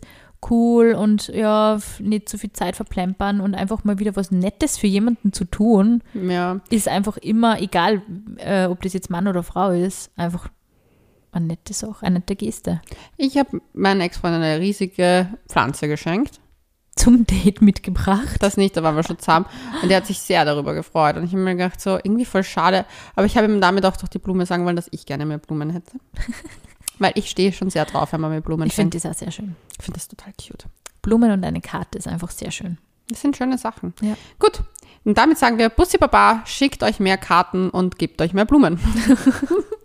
[0.50, 4.86] cool und ja, nicht zu viel Zeit verplempern und einfach mal wieder was Nettes für
[4.86, 8.02] jemanden zu tun, Ja, ist einfach immer, egal
[8.36, 10.48] äh, ob das jetzt Mann oder Frau ist, einfach
[11.32, 12.80] eine nette Sache, eine nette Geste.
[13.16, 16.40] ich habe meiner Ex-Freundin eine riesige Pflanze geschenkt.
[16.96, 18.36] zum Date mitgebracht.
[18.40, 19.46] Das nicht, da waren wir schon zusammen.
[19.82, 21.16] Und der hat sich sehr darüber gefreut.
[21.16, 22.86] Und ich habe mir gedacht, so irgendwie voll schade.
[23.14, 25.38] Aber ich habe ihm damit auch durch die Blume sagen wollen, dass ich gerne mehr
[25.38, 25.92] Blumen hätte.
[26.98, 29.30] Weil ich stehe schon sehr drauf, wenn man mir Blumen Ich finde das auch sehr
[29.30, 29.56] schön.
[29.78, 30.66] Ich finde das total cute.
[31.02, 32.78] Blumen und eine Karte ist einfach sehr schön.
[33.08, 33.94] Das sind schöne Sachen.
[34.00, 34.16] Ja.
[34.38, 34.62] Gut.
[35.04, 38.78] Und damit sagen wir, Bussi Baba, schickt euch mehr Karten und gebt euch mehr Blumen.